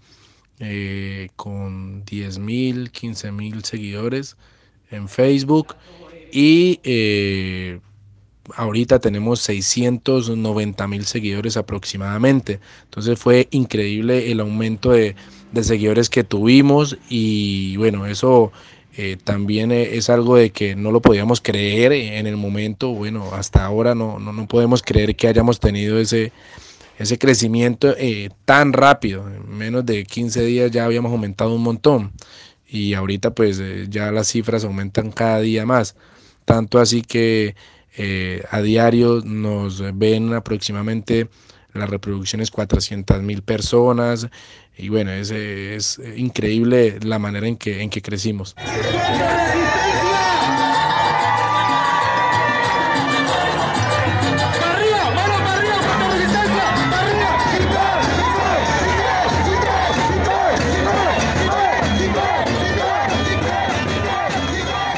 eh, 0.60 1.28
con 1.36 2.04
10 2.04 2.38
mil, 2.38 2.90
15 2.90 3.32
mil 3.32 3.64
seguidores 3.64 4.36
en 4.90 5.08
Facebook. 5.08 5.76
Y 6.32 6.80
eh, 6.82 7.80
ahorita 8.54 8.98
tenemos 8.98 9.40
690 9.40 10.88
mil 10.88 11.04
seguidores 11.04 11.56
aproximadamente. 11.56 12.60
Entonces 12.84 13.18
fue 13.18 13.48
increíble 13.50 14.30
el 14.30 14.40
aumento 14.40 14.92
de, 14.92 15.16
de 15.52 15.64
seguidores 15.64 16.10
que 16.10 16.24
tuvimos. 16.24 16.98
Y 17.08 17.76
bueno, 17.76 18.06
eso 18.06 18.52
eh, 18.98 19.18
también 19.22 19.72
es 19.72 20.08
algo 20.08 20.36
de 20.36 20.50
que 20.50 20.74
no 20.74 20.90
lo 20.90 21.02
podíamos 21.02 21.42
creer 21.42 21.92
en 21.92 22.26
el 22.26 22.38
momento, 22.38 22.94
bueno, 22.94 23.34
hasta 23.34 23.62
ahora 23.62 23.94
no, 23.94 24.18
no, 24.18 24.32
no 24.32 24.48
podemos 24.48 24.82
creer 24.82 25.14
que 25.16 25.28
hayamos 25.28 25.60
tenido 25.60 25.98
ese, 25.98 26.32
ese 26.98 27.18
crecimiento 27.18 27.94
eh, 27.98 28.30
tan 28.44 28.72
rápido. 28.72 29.28
En 29.28 29.48
menos 29.48 29.84
de 29.86 30.04
15 30.04 30.42
días 30.44 30.70
ya 30.70 30.84
habíamos 30.84 31.12
aumentado 31.12 31.54
un 31.54 31.62
montón 31.62 32.12
y 32.68 32.94
ahorita 32.94 33.30
pues 33.34 33.58
eh, 33.60 33.86
ya 33.88 34.10
las 34.10 34.28
cifras 34.28 34.64
aumentan 34.64 35.12
cada 35.12 35.40
día 35.40 35.66
más. 35.66 35.96
Tanto 36.44 36.78
así 36.78 37.02
que 37.02 37.54
eh, 37.96 38.42
a 38.50 38.60
diario 38.60 39.22
nos 39.24 39.82
ven 39.96 40.34
aproximadamente 40.34 41.28
las 41.72 41.90
reproducciones 41.90 42.50
400 42.50 43.22
mil 43.22 43.42
personas 43.42 44.28
y 44.78 44.88
bueno, 44.88 45.10
es, 45.10 45.30
es 45.30 46.00
increíble 46.16 46.98
la 47.02 47.18
manera 47.18 47.48
en 47.48 47.56
que, 47.56 47.82
en 47.82 47.90
que 47.90 48.02
crecimos. 48.02 48.54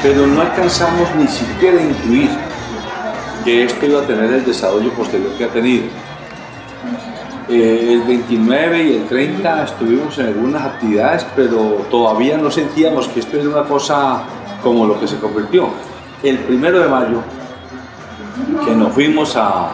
Pero 0.09 0.27
no 0.27 0.41
alcanzamos 0.41 1.15
ni 1.17 1.29
siquiera 1.29 1.79
a 1.79 1.83
incluir 1.83 2.31
que 3.45 3.65
esto 3.65 3.85
iba 3.85 4.01
a 4.01 4.07
tener 4.07 4.33
el 4.33 4.43
desarrollo 4.43 4.91
posterior 4.95 5.33
que 5.37 5.45
ha 5.45 5.49
tenido. 5.49 5.85
Eh, 7.47 7.93
el 7.93 8.03
29 8.05 8.83
y 8.85 8.97
el 8.97 9.07
30 9.07 9.65
estuvimos 9.65 10.19
en 10.19 10.29
algunas 10.29 10.65
actividades, 10.65 11.27
pero 11.37 11.85
todavía 11.91 12.39
no 12.39 12.51
sentíamos 12.51 13.07
que 13.09 13.21
esto 13.21 13.37
era 13.39 13.51
una 13.51 13.65
cosa 13.65 14.23
como 14.63 14.87
lo 14.87 14.99
que 14.99 15.07
se 15.07 15.19
convirtió. 15.19 15.69
El 16.23 16.39
primero 16.39 16.81
de 16.81 16.89
mayo, 16.89 17.21
que 18.65 18.71
nos 18.71 18.95
fuimos 18.95 19.37
a, 19.37 19.73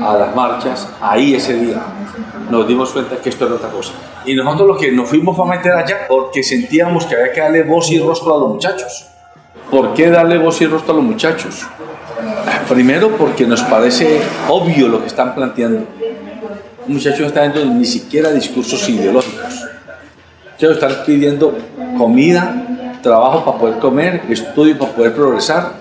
a 0.00 0.14
las 0.18 0.34
marchas, 0.34 0.88
ahí 0.98 1.34
ese 1.34 1.54
día 1.56 1.82
nos 2.48 2.66
dimos 2.66 2.90
cuenta 2.90 3.18
que 3.18 3.28
esto 3.28 3.44
era 3.44 3.56
otra 3.56 3.68
cosa. 3.68 3.92
Y 4.24 4.34
nosotros 4.34 4.66
lo 4.66 4.76
que 4.78 4.90
nos 4.92 5.10
fuimos 5.10 5.38
a 5.38 5.44
meter 5.44 5.72
allá 5.72 6.06
porque 6.08 6.42
sentíamos 6.42 7.04
que 7.04 7.16
había 7.16 7.32
que 7.34 7.40
darle 7.42 7.64
voz 7.64 7.90
y 7.90 7.98
rostro 7.98 8.34
a 8.34 8.38
los 8.38 8.48
muchachos. 8.48 9.08
¿Por 9.70 9.92
qué 9.92 10.08
darle 10.08 10.38
voz 10.38 10.60
y 10.62 10.66
rostro 10.66 10.94
a 10.94 10.96
los 10.96 11.04
muchachos? 11.04 11.66
Primero 12.68 13.16
porque 13.16 13.46
nos 13.46 13.62
parece 13.62 14.20
obvio 14.48 14.88
lo 14.88 15.00
que 15.00 15.08
están 15.08 15.34
planteando. 15.34 15.86
Un 16.86 16.94
muchacho 16.94 17.20
no 17.20 17.26
está 17.26 17.40
dando 17.40 17.64
ni 17.66 17.84
siquiera 17.84 18.32
discursos 18.32 18.88
ideológicos. 18.88 19.66
Están 20.58 20.92
pidiendo 21.04 21.56
comida, 21.98 22.98
trabajo 23.02 23.44
para 23.44 23.58
poder 23.58 23.78
comer, 23.78 24.22
estudio 24.30 24.78
para 24.78 24.92
poder 24.92 25.14
progresar 25.14 25.72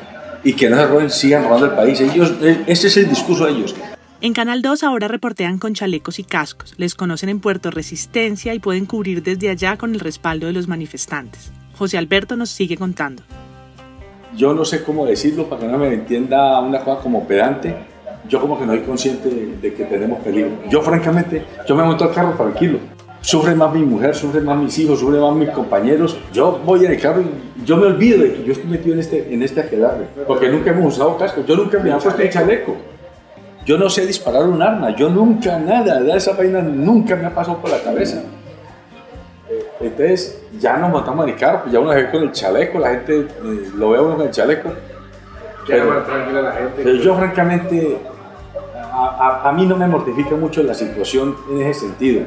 y 0.43 0.53
que 0.53 0.69
no 0.69 0.77
se 0.77 0.85
roben, 0.85 1.09
sigan 1.09 1.43
robando 1.43 1.67
el 1.67 1.71
país. 1.71 2.01
Ellos, 2.01 2.33
ese 2.67 2.87
es 2.87 2.97
el 2.97 3.09
discurso 3.09 3.45
de 3.45 3.53
ellos. 3.53 3.73
En 4.19 4.33
Canal 4.33 4.61
2 4.61 4.83
ahora 4.83 5.07
reportean 5.07 5.59
con 5.59 5.73
chalecos 5.73 6.19
y 6.19 6.23
cascos, 6.23 6.73
les 6.77 6.93
conocen 6.93 7.29
en 7.29 7.39
Puerto 7.39 7.71
Resistencia 7.71 8.53
y 8.53 8.59
pueden 8.59 8.85
cubrir 8.85 9.23
desde 9.23 9.49
allá 9.49 9.77
con 9.77 9.93
el 9.93 9.99
respaldo 9.99 10.47
de 10.47 10.53
los 10.53 10.67
manifestantes. 10.67 11.51
José 11.77 11.97
Alberto 11.97 12.35
nos 12.35 12.49
sigue 12.49 12.77
contando 12.77 13.23
yo 14.37 14.53
no 14.53 14.63
sé 14.63 14.83
cómo 14.83 15.05
decirlo 15.05 15.49
para 15.49 15.61
que 15.61 15.67
no 15.67 15.77
me 15.79 15.93
entienda 15.93 16.59
una 16.61 16.79
cosa 16.79 17.01
como 17.01 17.27
pedante, 17.27 17.75
yo 18.29 18.39
como 18.39 18.57
que 18.57 18.65
no 18.65 18.73
soy 18.73 18.81
consciente 18.81 19.29
de, 19.61 19.73
que 19.73 19.83
tenemos 19.85 20.19
peligro. 20.19 20.51
Yo 20.69 20.81
francamente, 20.81 21.43
yo 21.67 21.75
me 21.75 21.83
monto 21.83 22.03
al 22.03 22.13
carro 22.13 22.33
tranquilo. 22.33 22.77
Sufre 23.19 23.55
más 23.55 23.73
mi 23.73 23.81
mujer, 23.81 24.15
sufre 24.15 24.41
más 24.41 24.57
mis 24.57 24.77
hijos, 24.77 24.99
sufre 24.99 25.19
más 25.19 25.35
mis 25.35 25.49
compañeros. 25.49 26.17
Yo 26.31 26.61
voy 26.63 26.85
en 26.85 26.91
el 26.91 27.01
carro 27.01 27.21
y 27.21 27.65
yo 27.65 27.77
me 27.77 27.87
olvido 27.87 28.19
de 28.19 28.33
que 28.33 28.43
yo 28.43 28.53
estoy 28.53 28.69
metido 28.69 28.93
en 28.93 28.99
este, 28.99 29.33
en 29.33 29.41
este 29.41 29.61
aquelarre, 29.61 30.05
porque 30.27 30.49
nunca 30.49 30.69
hemos 30.69 30.93
usado 30.93 31.17
casco, 31.17 31.43
yo 31.45 31.55
nunca 31.55 31.79
me 31.79 31.89
he 31.89 31.93
puesto 31.93 32.21
el 32.21 32.29
chaleco. 32.29 32.75
Yo 33.65 33.77
no 33.77 33.89
sé 33.89 34.05
disparar 34.05 34.47
un 34.47 34.61
arma, 34.61 34.95
yo 34.95 35.09
nunca, 35.09 35.59
nada, 35.59 35.99
de 35.99 36.15
esa 36.15 36.33
vaina 36.33 36.61
nunca 36.61 37.15
me 37.15 37.25
ha 37.25 37.33
pasado 37.33 37.57
por 37.57 37.69
la 37.69 37.81
cabeza. 37.81 38.23
Entonces 39.79 40.41
ya 40.59 40.77
nos 40.77 40.89
montamos 40.89 41.27
el 41.27 41.35
carro, 41.35 41.61
pues 41.61 41.73
ya 41.73 41.79
una 41.79 41.93
vez 41.93 42.09
con 42.09 42.23
el 42.23 42.31
chaleco, 42.31 42.79
la 42.79 42.89
gente 42.89 43.19
eh, 43.21 43.71
lo 43.75 43.91
ve 43.91 43.99
uno 43.99 44.17
con 44.17 44.25
el 44.25 44.31
chaleco. 44.31 44.69
Pero, 45.67 45.93
la 45.93 46.51
gente. 46.53 46.81
Pero 46.83 46.95
yo 46.95 47.15
francamente, 47.15 47.97
a, 48.73 49.43
a, 49.43 49.49
a, 49.49 49.51
mí 49.51 49.65
no 49.65 49.75
me 49.75 49.85
mortifica 49.85 50.35
mucho 50.35 50.63
la 50.63 50.73
situación 50.73 51.35
en 51.51 51.61
ese 51.61 51.81
sentido. 51.81 52.23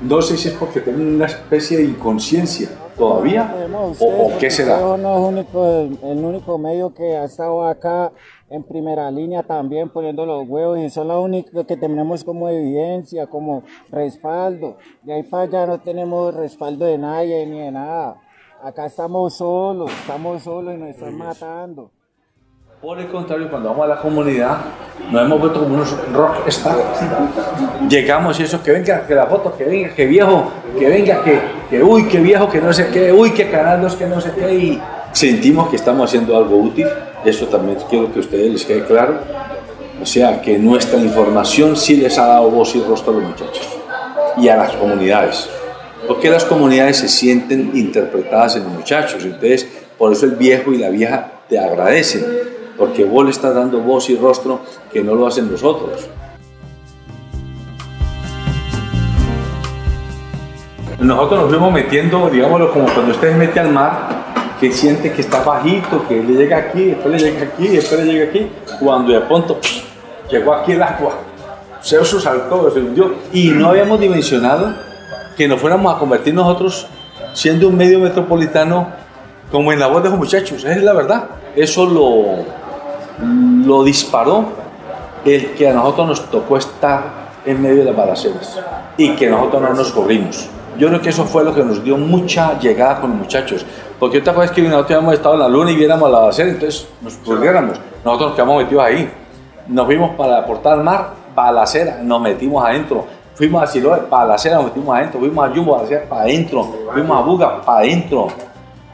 No 0.00 0.22
sé 0.22 0.36
si 0.36 0.48
es 0.48 0.54
porque 0.54 0.80
tengo 0.80 1.02
una 1.02 1.26
especie 1.26 1.78
de 1.78 1.84
inconsciencia 1.84 2.68
todavía? 2.96 3.54
¿O, 3.98 4.06
o 4.06 4.38
qué 4.38 4.50
será? 4.50 4.78
No 4.78 4.94
es 4.96 5.32
único, 5.32 5.66
el, 5.66 5.98
el 6.02 6.24
único 6.24 6.58
medio 6.58 6.92
que 6.94 7.16
ha 7.16 7.24
estado 7.24 7.66
acá 7.66 8.12
en 8.48 8.62
primera 8.62 9.10
línea 9.10 9.42
también 9.42 9.88
poniendo 9.88 10.24
los 10.24 10.48
huevos 10.48 10.78
y 10.78 10.88
son 10.90 11.08
lo 11.08 11.20
único 11.20 11.66
que 11.66 11.76
tenemos 11.76 12.22
como 12.22 12.48
evidencia, 12.48 13.26
como 13.26 13.64
respaldo. 13.90 14.76
De 15.02 15.14
ahí 15.14 15.22
para 15.24 15.44
allá 15.44 15.66
no 15.66 15.80
tenemos 15.80 16.34
respaldo 16.34 16.84
de 16.84 16.98
nadie 16.98 17.46
ni 17.46 17.60
de 17.60 17.72
nada. 17.72 18.16
Acá 18.62 18.86
estamos 18.86 19.36
solos, 19.36 19.90
estamos 19.92 20.42
solos 20.42 20.74
y 20.74 20.78
nos 20.78 20.90
están 20.90 21.16
matando. 21.16 21.90
Por 22.80 23.00
el 23.00 23.08
contrario, 23.08 23.48
cuando 23.50 23.70
vamos 23.70 23.84
a 23.86 23.88
la 23.88 24.00
comunidad, 24.00 24.58
nos 25.10 25.24
hemos 25.24 25.40
vuelto 25.40 25.60
como 25.60 25.74
unos 25.76 26.12
rock 26.12 26.46
stars. 26.48 27.00
Llegamos 27.88 28.38
y 28.38 28.42
eso, 28.42 28.62
que 28.62 28.70
venga, 28.70 29.06
que 29.06 29.14
la 29.14 29.26
foto, 29.26 29.56
que 29.56 29.64
venga, 29.64 29.94
que 29.94 30.06
viejo, 30.06 30.44
que 30.78 30.86
venga, 30.86 31.22
que, 31.24 31.40
que 31.70 31.82
uy, 31.82 32.06
que 32.06 32.20
viejo, 32.20 32.48
que 32.48 32.60
no 32.60 32.72
sé 32.72 32.88
qué, 32.92 33.12
uy, 33.12 33.32
que 33.32 33.50
canal 33.50 33.80
2, 33.80 33.96
que 33.96 34.06
no 34.06 34.20
sé 34.20 34.32
qué. 34.32 34.54
Y 34.54 34.82
sentimos 35.12 35.68
que 35.68 35.76
estamos 35.76 36.08
haciendo 36.08 36.36
algo 36.36 36.56
útil. 36.58 36.86
Eso 37.26 37.46
también 37.46 37.76
quiero 37.90 38.12
que 38.12 38.20
a 38.20 38.22
ustedes 38.22 38.52
les 38.52 38.64
quede 38.64 38.84
claro. 38.84 39.18
O 40.00 40.06
sea, 40.06 40.40
que 40.40 40.58
nuestra 40.58 40.98
información 41.00 41.76
sí 41.76 41.96
les 41.96 42.16
ha 42.18 42.26
dado 42.26 42.50
voz 42.50 42.76
y 42.76 42.80
rostro 42.80 43.12
a 43.12 43.16
los 43.16 43.24
muchachos 43.24 43.68
y 44.36 44.48
a 44.48 44.56
las 44.56 44.72
comunidades. 44.74 45.48
Porque 46.06 46.30
las 46.30 46.44
comunidades 46.44 46.98
se 46.98 47.08
sienten 47.08 47.72
interpretadas 47.74 48.56
en 48.56 48.62
los 48.62 48.72
muchachos. 48.72 49.24
Entonces, 49.24 49.66
por 49.98 50.12
eso 50.12 50.24
el 50.24 50.36
viejo 50.36 50.72
y 50.72 50.78
la 50.78 50.88
vieja 50.88 51.32
te 51.48 51.58
agradecen 51.58 52.24
porque 52.78 53.04
vos 53.04 53.24
le 53.24 53.30
estás 53.30 53.54
dando 53.54 53.80
voz 53.80 54.08
y 54.08 54.16
rostro 54.16 54.60
que 54.92 55.02
no 55.02 55.14
lo 55.14 55.26
hacen 55.26 55.50
los 55.50 55.64
otros. 55.64 56.08
Nosotros 61.00 61.40
nos 61.40 61.50
fuimos 61.50 61.72
metiendo, 61.72 62.30
digámoslo, 62.30 62.72
como 62.72 62.86
cuando 62.86 63.12
usted 63.12 63.32
se 63.32 63.36
mete 63.36 63.60
al 63.60 63.70
mar, 63.70 64.15
que 64.60 64.72
siente 64.72 65.12
que 65.12 65.20
está 65.20 65.42
bajito, 65.42 66.06
que 66.08 66.22
le 66.22 66.34
llega 66.34 66.56
aquí, 66.56 66.84
después 66.84 67.20
le 67.20 67.30
llega 67.30 67.46
aquí, 67.46 67.68
después 67.68 68.04
le 68.04 68.12
llega 68.12 68.30
aquí, 68.30 68.50
cuando 68.80 69.12
de 69.12 69.20
pronto 69.20 69.58
llegó 70.30 70.54
aquí 70.54 70.72
el 70.72 70.82
agua, 70.82 71.12
se 71.80 72.02
saltó, 72.04 72.70
se 72.70 72.80
hundió, 72.80 73.14
y 73.32 73.48
no 73.50 73.68
habíamos 73.68 74.00
dimensionado 74.00 74.74
que 75.36 75.46
nos 75.46 75.60
fuéramos 75.60 75.94
a 75.94 75.98
convertir 75.98 76.34
nosotros, 76.34 76.86
siendo 77.34 77.68
un 77.68 77.76
medio 77.76 78.00
metropolitano, 78.00 78.88
como 79.50 79.72
en 79.72 79.78
la 79.78 79.86
voz 79.86 80.02
de 80.02 80.08
los 80.08 80.18
muchachos, 80.18 80.64
es 80.64 80.82
la 80.82 80.92
verdad. 80.92 81.28
Eso 81.54 81.86
lo, 81.86 82.44
lo 83.64 83.84
disparó 83.84 84.46
el 85.24 85.52
que 85.52 85.68
a 85.68 85.72
nosotros 85.72 86.08
nos 86.08 86.30
tocó 86.30 86.56
estar 86.56 87.26
en 87.44 87.62
medio 87.62 87.78
de 87.78 87.84
las 87.84 87.96
balaceras 87.96 88.58
y 88.96 89.10
que 89.10 89.28
nosotros 89.28 89.62
no 89.62 89.74
nos 89.74 89.92
corrimos. 89.92 90.48
Yo 90.78 90.88
creo 90.88 91.00
que 91.00 91.10
eso 91.10 91.24
fue 91.24 91.44
lo 91.44 91.54
que 91.54 91.62
nos 91.62 91.82
dio 91.82 91.96
mucha 91.96 92.58
llegada 92.58 93.00
con 93.00 93.10
los 93.10 93.18
muchachos. 93.20 93.64
Porque 93.98 94.18
otra 94.18 94.34
cosa 94.34 94.44
es 94.46 94.50
que 94.52 94.62
nosotros 94.62 94.90
habíamos 94.96 95.14
estado 95.14 95.34
en 95.34 95.40
la 95.40 95.48
luna 95.48 95.70
y 95.70 95.76
viéramos 95.76 96.10
la 96.10 96.18
balacera, 96.20 96.50
entonces 96.50 96.86
nos 97.00 97.14
corriéramos. 97.16 97.78
Nosotros 98.04 98.28
nos 98.30 98.36
quedamos 98.36 98.62
metidos 98.62 98.84
ahí. 98.84 99.10
Nos 99.68 99.86
fuimos 99.86 100.10
para 100.16 100.38
aportar 100.38 100.74
al 100.74 100.84
mar, 100.84 101.10
balacera, 101.34 101.98
nos 102.02 102.20
metimos 102.20 102.64
adentro. 102.64 103.04
Fuimos 103.34 103.62
a 103.62 103.66
Siloé, 103.66 104.00
balacera, 104.10 104.56
nos 104.56 104.66
metimos 104.66 104.94
adentro. 104.96 105.20
Fuimos 105.20 105.48
a 105.50 105.54
Jumbo, 105.54 105.72
balacera, 105.76 106.04
para 106.08 106.22
adentro. 106.22 106.64
Fuimos 106.92 107.18
a 107.18 107.20
Buga, 107.22 107.60
para 107.62 107.78
adentro. 107.78 108.28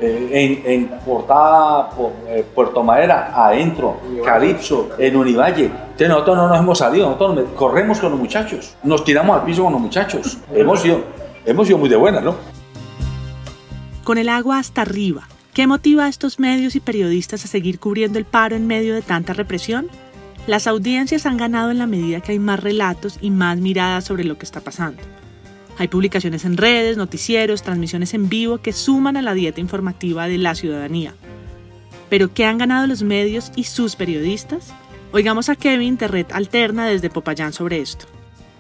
Eh, 0.01 0.61
en, 0.65 0.73
en 0.73 0.89
Portada, 1.05 1.91
eh, 2.29 2.45
Puerto 2.55 2.83
Madera, 2.83 3.31
adentro, 3.37 3.97
Calipso, 4.25 4.89
en 4.99 5.17
Univalle. 5.17 5.67
Entonces 5.67 6.09
nosotros 6.09 6.37
no 6.39 6.49
nos 6.49 6.59
hemos 6.59 6.79
salido, 6.79 7.07
nosotros 7.07 7.35
nos- 7.37 7.45
corremos 7.57 8.01
con 8.01 8.11
los 8.11 8.19
muchachos, 8.19 8.75
nos 8.83 9.05
tiramos 9.05 9.37
al 9.39 9.45
piso 9.45 9.63
con 9.63 9.73
los 9.75 9.81
muchachos. 9.81 10.39
Hemos 10.53 10.81
sido, 10.81 10.99
hemos 11.47 11.67
sido 11.69 11.79
muy 11.79 11.89
de 11.89 11.95
buenas, 11.97 12.21
¿no? 12.25 12.35
Con 14.05 14.19
el 14.19 14.29
agua 14.29 14.59
hasta 14.59 14.83
arriba, 14.83 15.29
¿qué 15.55 15.69
motiva 15.69 16.07
a 16.07 16.09
estos 16.09 16.41
medios 16.41 16.75
y 16.75 16.81
periodistas 16.81 17.45
a 17.45 17.49
seguir 17.49 17.79
cubriendo 17.79 18.19
el 18.19 18.25
paro 18.25 18.57
en 18.57 18.67
medio 18.67 18.95
de 18.95 19.03
tanta 19.03 19.33
represión? 19.33 19.89
Las 20.49 20.67
audiencias 20.67 21.25
han 21.25 21.37
ganado 21.37 21.71
en 21.71 21.79
la 21.79 21.87
medida 21.87 22.21
que 22.21 22.33
hay 22.33 22.41
más 22.41 22.59
relatos 22.59 23.19
y 23.21 23.31
más 23.31 23.59
miradas 23.59 24.05
sobre 24.05 24.25
lo 24.25 24.39
que 24.39 24.45
está 24.45 24.61
pasando. 24.61 25.01
Hay 25.79 25.87
publicaciones 25.87 26.45
en 26.45 26.57
redes, 26.57 26.97
noticieros, 26.97 27.63
transmisiones 27.63 28.13
en 28.13 28.29
vivo 28.29 28.59
que 28.59 28.73
suman 28.73 29.17
a 29.17 29.23
la 29.23 29.35
dieta 29.35 29.61
informativa 29.61 30.27
de 30.27 30.39
la 30.39 30.57
ciudadanía. 30.57 31.15
¿Pero 32.11 32.35
qué 32.35 32.45
han 32.45 32.59
ganado 32.59 32.89
los 32.89 33.05
medios 33.05 33.53
y 33.55 33.65
sus 33.65 33.95
periodistas? 33.95 34.75
Oigamos 35.13 35.49
a 35.49 35.55
Kevin 35.55 35.97
Terret 35.97 36.33
Alterna 36.33 36.87
desde 36.87 37.09
Popayán 37.09 37.53
sobre 37.53 37.81
esto. 37.81 38.07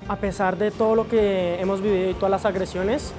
A 0.07 0.16
pesar 0.16 0.57
de 0.57 0.70
todo 0.70 0.94
lo 0.94 1.09
que 1.09 1.61
hemos 1.61 1.83
vivido 1.83 2.11
y 2.11 2.14
todas 2.14 2.31
las 2.31 2.44
agresiones, 2.44 3.12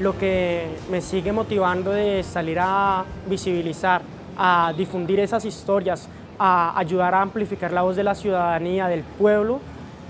lo 0.00 0.16
que 0.18 0.66
me 0.90 1.02
sigue 1.02 1.30
motivando 1.30 1.92
de 1.92 2.22
salir 2.22 2.58
a 2.58 3.04
visibilizar, 3.28 4.00
a 4.36 4.72
difundir 4.76 5.20
esas 5.20 5.44
historias, 5.44 6.08
a 6.38 6.76
ayudar 6.78 7.14
a 7.14 7.20
amplificar 7.20 7.70
la 7.70 7.82
voz 7.82 7.96
de 7.96 8.04
la 8.04 8.14
ciudadanía, 8.14 8.88
del 8.88 9.02
pueblo, 9.02 9.60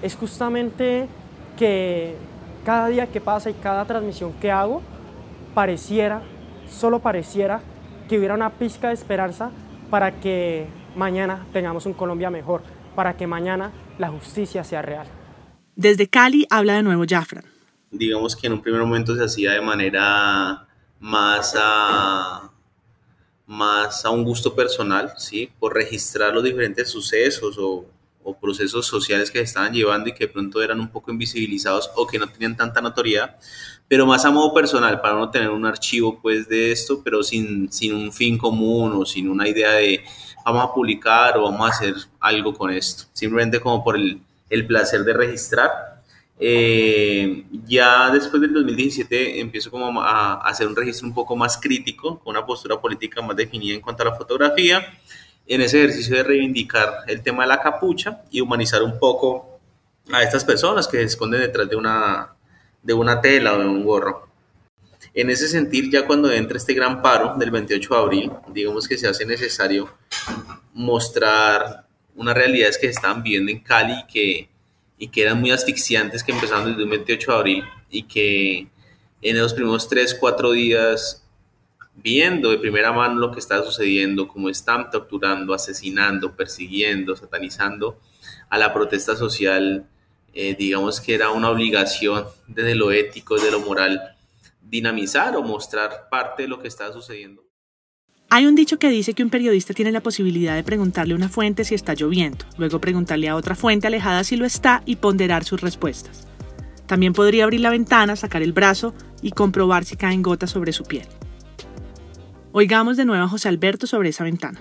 es 0.01 0.15
justamente 0.15 1.09
que 1.59 2.15
cada 2.65 2.87
día 2.87 3.09
que 3.09 3.21
pasa 3.21 3.51
y 3.51 3.55
cada 3.55 3.85
transmisión 3.85 4.33
que 4.35 4.53
hago, 4.53 4.81
pareciera, 5.55 6.23
solo 6.69 7.01
pareciera, 7.01 7.61
que 8.09 8.17
hubiera 8.17 8.35
una 8.35 8.51
pizca 8.51 8.89
de 8.89 8.95
esperanza 8.95 9.51
para 9.91 10.13
que 10.21 10.67
mañana 10.95 11.45
tengamos 11.53 11.85
un 11.87 11.95
Colombia 11.95 12.31
mejor, 12.31 12.63
para 12.95 13.17
que 13.17 13.27
mañana 13.27 13.73
la 13.99 14.09
justicia 14.09 14.63
sea 14.63 14.83
real. 14.83 15.07
Desde 15.75 16.09
Cali 16.09 16.47
habla 16.49 16.75
de 16.75 16.85
nuevo 16.85 17.03
Jafran. 17.09 17.60
Digamos 17.91 18.37
que 18.37 18.47
en 18.47 18.55
un 18.55 18.63
primer 18.63 18.81
momento 18.83 19.15
se 19.17 19.25
hacía 19.25 19.53
de 19.53 19.61
manera 19.61 20.67
más 21.01 21.55
a, 21.59 22.51
más 23.47 24.05
a 24.05 24.11
un 24.11 24.25
gusto 24.25 24.55
personal, 24.55 25.13
¿sí? 25.17 25.51
Por 25.59 25.75
registrar 25.75 26.35
los 26.35 26.45
diferentes 26.45 26.89
sucesos 26.89 27.59
o, 27.59 27.87
o 28.23 28.39
procesos 28.39 28.87
sociales 28.87 29.31
que 29.31 29.39
se 29.39 29.45
estaban 29.45 29.73
llevando 29.73 30.09
y 30.09 30.13
que 30.13 30.27
de 30.27 30.33
pronto 30.33 30.63
eran 30.63 30.81
un 30.81 30.89
poco 30.89 31.11
invisibilizados 31.11 31.91
o 31.97 32.07
que 32.07 32.19
no 32.19 32.29
tenían 32.29 32.57
tanta 32.57 32.81
notoriedad, 32.81 33.37
pero 33.89 34.07
más 34.07 34.25
a 34.25 34.31
modo 34.31 34.55
personal, 34.55 35.01
para 35.01 35.15
no 35.15 35.31
tener 35.31 35.51
un 35.51 35.67
archivo 35.67 36.21
pues 36.21 36.49
de 36.49 36.71
esto, 36.71 37.03
pero 37.03 37.23
sin, 37.23 37.73
sin 37.73 37.95
un 37.95 38.13
fin 38.13 38.39
común 38.39 38.93
o 38.95 39.05
sin 39.05 39.29
una 39.29 39.49
idea 39.49 39.73
de 39.73 40.05
vamos 40.45 40.65
a 40.65 40.73
publicar 40.73 41.37
o 41.37 41.45
vamos 41.45 41.67
a 41.67 41.75
hacer 41.75 41.95
algo 42.21 42.55
con 42.55 42.71
esto, 42.71 43.05
simplemente 43.13 43.61
como 43.61 43.83
por 43.83 43.97
el, 43.97 44.21
el 44.49 44.67
placer 44.67 45.03
de 45.05 45.13
registrar. 45.15 45.90
Eh, 46.43 47.45
ya 47.67 48.11
después 48.11 48.41
del 48.41 48.55
2017 48.55 49.41
empiezo 49.41 49.71
como 49.71 50.01
a, 50.01 50.37
hacer 50.49 50.67
un 50.67 50.75
registro 50.75 51.07
un 51.07 51.13
poco 51.13 51.37
más 51.37 51.59
crítico, 51.59 52.19
con 52.19 52.35
una 52.35 52.47
postura 52.47 52.81
política 52.81 53.21
más 53.21 53.37
definida 53.37 53.75
en 53.75 53.83
cuanto 53.83 54.03
a 54.03 54.07
la 54.07 54.17
fotografía, 54.17 54.81
en 55.47 55.61
ese 55.61 55.79
ejercicio 55.85 56.17
de 56.17 56.23
reivindicar 56.23 57.05
el 57.09 57.23
tema 57.23 57.43
de 57.43 57.49
la 57.49 57.61
capucha 57.61 58.23
y 58.31 58.41
humanizar 58.41 58.83
un 58.83 58.99
poco 58.99 59.61
a 60.11 60.23
estas 60.23 60.45
personas 60.45 60.89
que 60.89 60.97
se 60.97 61.05
esconden 61.05 61.43
detrás 61.43 61.69
de 61.69 61.77
una, 61.77 62.35
de 62.83 62.95
una 62.95 63.21
tela 63.21 63.55
o 63.55 63.59
de 63.59 63.67
un 63.67 63.85
gorro. 63.85 64.29
En 65.13 65.29
ese 65.29 65.47
sentir, 65.47 65.91
ya 65.91 66.07
cuando 66.07 66.33
entra 66.33 66.57
este 66.57 66.73
gran 66.73 67.03
paro 67.03 67.35
del 67.37 67.51
28 67.51 67.95
de 67.95 68.01
abril, 68.01 68.33
digamos 68.49 68.89
que 68.89 68.97
se 68.97 69.09
hace 69.09 69.27
necesario 69.27 69.93
mostrar 70.73 71.87
unas 72.15 72.35
realidades 72.35 72.79
que 72.79 72.87
se 72.87 72.93
estaban 72.93 73.23
viviendo 73.23 73.51
en 73.51 73.61
Cali 73.61 74.05
que, 74.11 74.49
y 75.01 75.09
que 75.09 75.23
eran 75.23 75.41
muy 75.41 75.51
asfixiantes, 75.51 76.23
que 76.23 76.31
empezaron 76.31 76.67
desde 76.67 76.85
un 76.85 76.91
28 76.91 77.33
de 77.33 77.37
abril 77.37 77.65
y 77.91 78.03
que 78.03 78.69
en 79.23 79.37
esos 79.37 79.55
primeros 79.55 79.89
3, 79.89 80.15
4 80.21 80.53
días, 80.53 81.27
viendo 81.97 82.51
de 82.51 82.59
primera 82.59 82.93
mano 82.93 83.19
lo 83.19 83.33
que 83.33 83.41
está 83.41 83.65
sucediendo, 83.65 84.29
cómo 84.29 84.51
están 84.51 84.91
torturando, 84.91 85.55
asesinando, 85.55 86.37
persiguiendo, 86.37 87.17
satanizando 87.17 87.99
a 88.51 88.59
la 88.59 88.75
protesta 88.75 89.17
social, 89.17 89.87
eh, 90.35 90.55
digamos 90.55 91.01
que 91.01 91.15
era 91.15 91.31
una 91.31 91.49
obligación 91.49 92.27
desde 92.47 92.75
lo 92.75 92.93
ético, 92.93 93.37
desde 93.37 93.53
lo 93.53 93.61
moral, 93.61 94.17
dinamizar 94.61 95.35
o 95.35 95.43
mostrar 95.43 96.11
parte 96.11 96.43
de 96.43 96.49
lo 96.49 96.61
que 96.61 96.69
está 96.69 96.93
sucediendo. 96.93 97.43
Hay 98.33 98.47
un 98.47 98.55
dicho 98.55 98.79
que 98.79 98.91
dice 98.91 99.13
que 99.13 99.25
un 99.25 99.29
periodista 99.29 99.75
tiene 99.75 99.91
la 99.91 100.03
posibilidad 100.05 100.55
de 100.55 100.63
preguntarle 100.63 101.15
a 101.15 101.17
una 101.17 101.29
fuente 101.29 101.65
si 101.65 101.75
está 101.75 101.95
lloviendo, 101.95 102.45
luego 102.59 102.81
preguntarle 102.81 103.29
a 103.29 103.35
otra 103.35 103.57
fuente 103.57 103.89
alejada 103.89 104.23
si 104.23 104.37
lo 104.37 104.47
está 104.47 104.83
y 104.87 104.97
ponderar 104.97 105.43
sus 105.43 105.61
respuestas. 105.61 106.29
También 106.87 107.13
podría 107.13 107.43
abrir 107.43 107.61
la 107.61 107.71
ventana, 107.71 108.15
sacar 108.15 108.43
el 108.43 108.53
brazo 108.53 108.95
y 109.21 109.33
comprobar 109.33 109.85
si 109.85 109.97
caen 109.97 110.23
gotas 110.23 110.51
sobre 110.51 110.73
su 110.73 110.85
piel. 110.85 111.07
Oigamos 112.53 112.97
de 112.97 113.05
nuevo 113.05 113.25
a 113.25 113.29
José 113.29 113.49
Alberto 113.49 113.89
sobre 113.89 114.11
esa 114.11 114.23
ventana. 114.23 114.61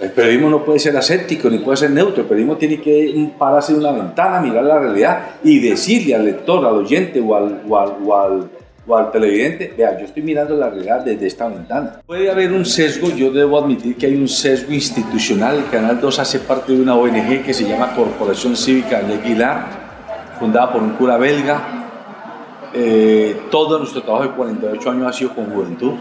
El 0.00 0.10
periodismo 0.12 0.48
no 0.48 0.64
puede 0.64 0.78
ser 0.78 0.96
aséptico 0.96 1.50
ni 1.50 1.58
puede 1.58 1.76
ser 1.76 1.90
neutro. 1.90 2.22
El 2.22 2.28
periodismo 2.28 2.56
tiene 2.56 2.80
que 2.80 3.32
pararse 3.38 3.72
en 3.72 3.80
una 3.80 3.92
ventana, 3.92 4.40
mirar 4.40 4.64
la 4.64 4.78
realidad 4.78 5.26
y 5.44 5.60
decirle 5.60 6.14
al 6.14 6.24
lector, 6.24 6.64
al 6.64 6.76
oyente 6.76 7.20
o 7.20 7.36
al, 7.36 7.62
o 7.68 7.78
al, 7.78 7.96
o 8.02 8.16
al, 8.16 8.50
o 8.86 8.96
al 8.96 9.10
televidente, 9.12 9.72
vea, 9.76 9.98
yo 9.98 10.06
estoy 10.06 10.22
mirando 10.22 10.56
la 10.56 10.68
realidad 10.68 11.04
desde 11.04 11.26
esta 11.26 11.46
ventana. 11.48 12.00
Puede 12.04 12.30
haber 12.30 12.52
un 12.52 12.64
sesgo, 12.64 13.10
yo 13.10 13.30
debo 13.30 13.58
admitir 13.58 13.96
que 13.96 14.06
hay 14.06 14.16
un 14.16 14.28
sesgo 14.28 14.72
institucional. 14.72 15.56
El 15.58 15.70
Canal 15.70 16.00
2 16.00 16.18
hace 16.18 16.40
parte 16.40 16.72
de 16.72 16.82
una 16.82 16.94
ONG 16.96 17.44
que 17.44 17.54
se 17.54 17.64
llama 17.64 17.94
Corporación 17.94 18.56
Cívica 18.56 19.00
de 19.00 19.14
Aguilar, 19.14 19.66
fundada 20.38 20.72
por 20.72 20.82
un 20.82 20.90
cura 20.94 21.16
belga, 21.16 21.78
Eh, 22.74 23.36
todo 23.50 23.78
nuestro 23.78 24.02
trabajo 24.02 24.24
de 24.24 24.30
48 24.30 24.90
años 24.90 25.06
ha 25.06 25.12
sido 25.12 25.34
con 25.34 25.44
juventud, 25.52 25.92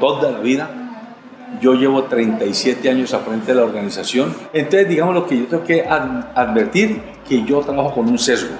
toda 0.00 0.32
la 0.32 0.40
vida. 0.40 0.68
Yo 1.60 1.74
llevo 1.74 2.02
37 2.02 2.90
años 2.90 3.14
a 3.14 3.20
frente 3.20 3.52
de 3.52 3.60
la 3.60 3.64
organización. 3.64 4.34
Entonces, 4.52 4.88
digamos 4.88 5.14
lo 5.14 5.24
que 5.24 5.38
yo 5.38 5.46
tengo 5.46 5.62
que 5.62 5.84
advertir, 5.84 7.00
que 7.28 7.44
yo 7.44 7.60
trabajo 7.60 7.94
con 7.94 8.08
un 8.08 8.18
sesgo. 8.18 8.56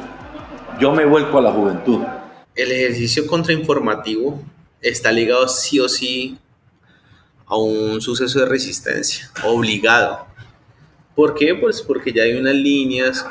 Yo 0.78 0.92
me 0.92 1.04
vuelco 1.04 1.38
a 1.38 1.42
la 1.42 1.50
juventud. 1.50 2.02
El 2.56 2.72
ejercicio 2.72 3.26
contrainformativo 3.26 4.42
está 4.80 5.12
ligado 5.12 5.46
sí 5.46 5.78
o 5.78 5.90
sí 5.90 6.38
a 7.44 7.54
un 7.58 8.00
suceso 8.00 8.40
de 8.40 8.46
resistencia, 8.46 9.30
obligado. 9.44 10.26
¿Por 11.14 11.34
qué? 11.34 11.54
Pues 11.54 11.82
porque 11.82 12.14
ya 12.14 12.22
hay 12.22 12.32
unas 12.32 12.54
líneas 12.54 13.26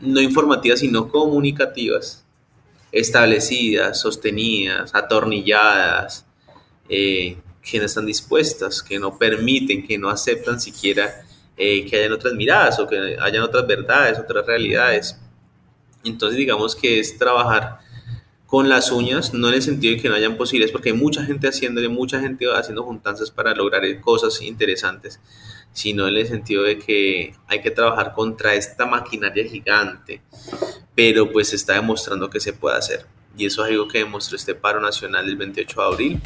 no 0.00 0.20
informativas, 0.20 0.80
sino 0.80 1.08
comunicativas, 1.08 2.24
establecidas, 2.90 4.00
sostenidas, 4.00 4.92
atornilladas, 4.92 6.26
eh, 6.88 7.36
que 7.62 7.78
no 7.78 7.84
están 7.84 8.06
dispuestas, 8.06 8.82
que 8.82 8.98
no 8.98 9.16
permiten, 9.18 9.86
que 9.86 9.98
no 9.98 10.08
aceptan 10.10 10.60
siquiera 10.60 11.22
eh, 11.56 11.84
que 11.86 11.96
hayan 11.96 12.12
otras 12.12 12.34
miradas 12.34 12.80
o 12.80 12.88
que 12.88 13.16
hayan 13.20 13.42
otras 13.44 13.64
verdades, 13.68 14.18
otras 14.18 14.44
realidades. 14.44 15.16
Entonces 16.02 16.36
digamos 16.36 16.74
que 16.74 16.98
es 16.98 17.16
trabajar 17.16 17.86
con 18.48 18.70
las 18.70 18.90
uñas, 18.90 19.34
no 19.34 19.48
en 19.48 19.54
el 19.54 19.62
sentido 19.62 19.94
de 19.94 20.00
que 20.00 20.08
no 20.08 20.14
hayan 20.14 20.38
posibles, 20.38 20.72
porque 20.72 20.88
hay 20.88 20.96
mucha 20.96 21.22
gente 21.22 21.46
haciéndole, 21.48 21.90
mucha 21.90 22.18
gente 22.18 22.46
haciendo 22.50 22.82
juntanzas 22.82 23.30
para 23.30 23.54
lograr 23.54 23.82
cosas 24.00 24.40
interesantes, 24.40 25.20
sino 25.74 26.08
en 26.08 26.16
el 26.16 26.26
sentido 26.26 26.62
de 26.62 26.78
que 26.78 27.34
hay 27.46 27.60
que 27.60 27.70
trabajar 27.70 28.14
contra 28.14 28.54
esta 28.54 28.86
maquinaria 28.86 29.46
gigante, 29.46 30.22
pero 30.94 31.30
pues 31.30 31.52
está 31.52 31.74
demostrando 31.74 32.30
que 32.30 32.40
se 32.40 32.54
puede 32.54 32.78
hacer. 32.78 33.04
Y 33.36 33.44
eso 33.44 33.66
es 33.66 33.70
algo 33.70 33.86
que 33.86 33.98
demostró 33.98 34.36
este 34.36 34.54
paro 34.54 34.80
nacional 34.80 35.26
del 35.26 35.36
28 35.36 35.80
de 35.80 35.86
abril. 35.86 36.20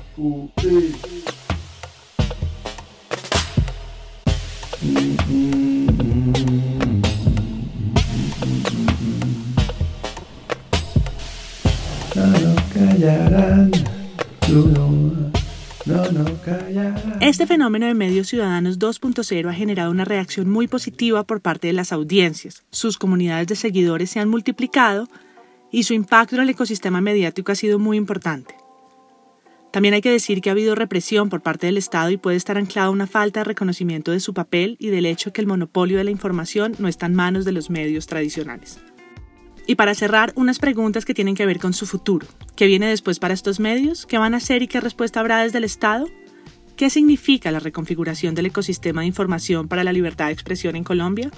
Este 17.20 17.46
fenómeno 17.46 17.86
de 17.86 17.94
medios 17.94 18.28
ciudadanos 18.28 18.78
2.0 18.78 19.48
ha 19.48 19.52
generado 19.52 19.90
una 19.90 20.04
reacción 20.04 20.48
muy 20.48 20.68
positiva 20.68 21.24
por 21.24 21.40
parte 21.40 21.66
de 21.66 21.72
las 21.72 21.92
audiencias. 21.92 22.62
Sus 22.70 22.98
comunidades 22.98 23.48
de 23.48 23.56
seguidores 23.56 24.10
se 24.10 24.20
han 24.20 24.28
multiplicado 24.28 25.08
y 25.72 25.82
su 25.82 25.94
impacto 25.94 26.36
en 26.36 26.42
el 26.42 26.50
ecosistema 26.50 27.00
mediático 27.00 27.50
ha 27.50 27.56
sido 27.56 27.78
muy 27.78 27.96
importante. 27.96 28.54
También 29.72 29.94
hay 29.94 30.02
que 30.02 30.10
decir 30.10 30.40
que 30.40 30.50
ha 30.50 30.52
habido 30.52 30.74
represión 30.74 31.30
por 31.30 31.40
parte 31.40 31.66
del 31.66 31.78
Estado 31.78 32.10
y 32.10 32.18
puede 32.18 32.36
estar 32.36 32.58
anclada 32.58 32.90
una 32.90 33.06
falta 33.06 33.40
de 33.40 33.44
reconocimiento 33.44 34.12
de 34.12 34.20
su 34.20 34.34
papel 34.34 34.76
y 34.78 34.88
del 34.88 35.06
hecho 35.06 35.32
que 35.32 35.40
el 35.40 35.46
monopolio 35.46 35.96
de 35.96 36.04
la 36.04 36.10
información 36.10 36.74
no 36.78 36.88
está 36.88 37.06
en 37.06 37.14
manos 37.14 37.46
de 37.46 37.52
los 37.52 37.70
medios 37.70 38.06
tradicionales. 38.06 38.78
Y 39.66 39.76
para 39.76 39.94
cerrar, 39.94 40.32
unas 40.34 40.58
preguntas 40.58 41.04
que 41.04 41.14
tienen 41.14 41.34
que 41.34 41.46
ver 41.46 41.58
con 41.58 41.72
su 41.72 41.86
futuro. 41.86 42.26
¿Qué 42.56 42.66
viene 42.66 42.88
después 42.88 43.18
para 43.18 43.34
estos 43.34 43.60
medios? 43.60 44.06
¿Qué 44.06 44.18
van 44.18 44.34
a 44.34 44.38
hacer 44.38 44.62
y 44.62 44.68
qué 44.68 44.80
respuesta 44.80 45.20
habrá 45.20 45.42
desde 45.42 45.58
el 45.58 45.64
Estado? 45.64 46.08
¿Qué 46.76 46.90
significa 46.90 47.50
la 47.52 47.60
reconfiguración 47.60 48.34
del 48.34 48.46
ecosistema 48.46 49.02
de 49.02 49.06
información 49.06 49.68
para 49.68 49.84
la 49.84 49.92
libertad 49.92 50.26
de 50.26 50.32
expresión 50.32 50.74
en 50.74 50.84
Colombia? 50.84 51.30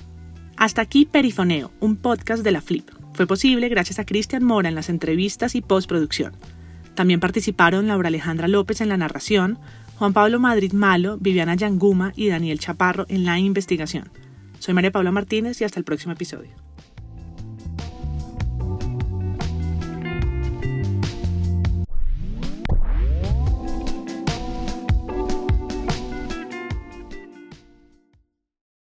Hasta 0.56 0.80
aquí 0.80 1.04
Perifoneo, 1.04 1.72
un 1.80 1.96
podcast 1.96 2.42
de 2.42 2.52
la 2.52 2.62
Flip. 2.62 2.88
Fue 3.12 3.26
posible 3.26 3.68
gracias 3.68 3.98
a 3.98 4.06
Cristian 4.06 4.44
Mora 4.44 4.68
en 4.68 4.74
las 4.74 4.88
entrevistas 4.88 5.54
y 5.54 5.60
postproducción. 5.60 6.34
También 6.94 7.20
participaron 7.20 7.88
Laura 7.88 8.08
Alejandra 8.08 8.48
López 8.48 8.80
en 8.80 8.88
la 8.88 8.96
narración, 8.96 9.58
Juan 9.96 10.12
Pablo 10.12 10.40
Madrid 10.40 10.72
Malo, 10.72 11.18
Viviana 11.18 11.54
Yanguma 11.54 12.12
y 12.16 12.28
Daniel 12.28 12.58
Chaparro 12.58 13.04
en 13.08 13.24
la 13.24 13.38
investigación. 13.38 14.10
Soy 14.60 14.74
María 14.74 14.92
Paula 14.92 15.10
Martínez 15.10 15.60
y 15.60 15.64
hasta 15.64 15.78
el 15.78 15.84
próximo 15.84 16.12
episodio. 16.12 16.50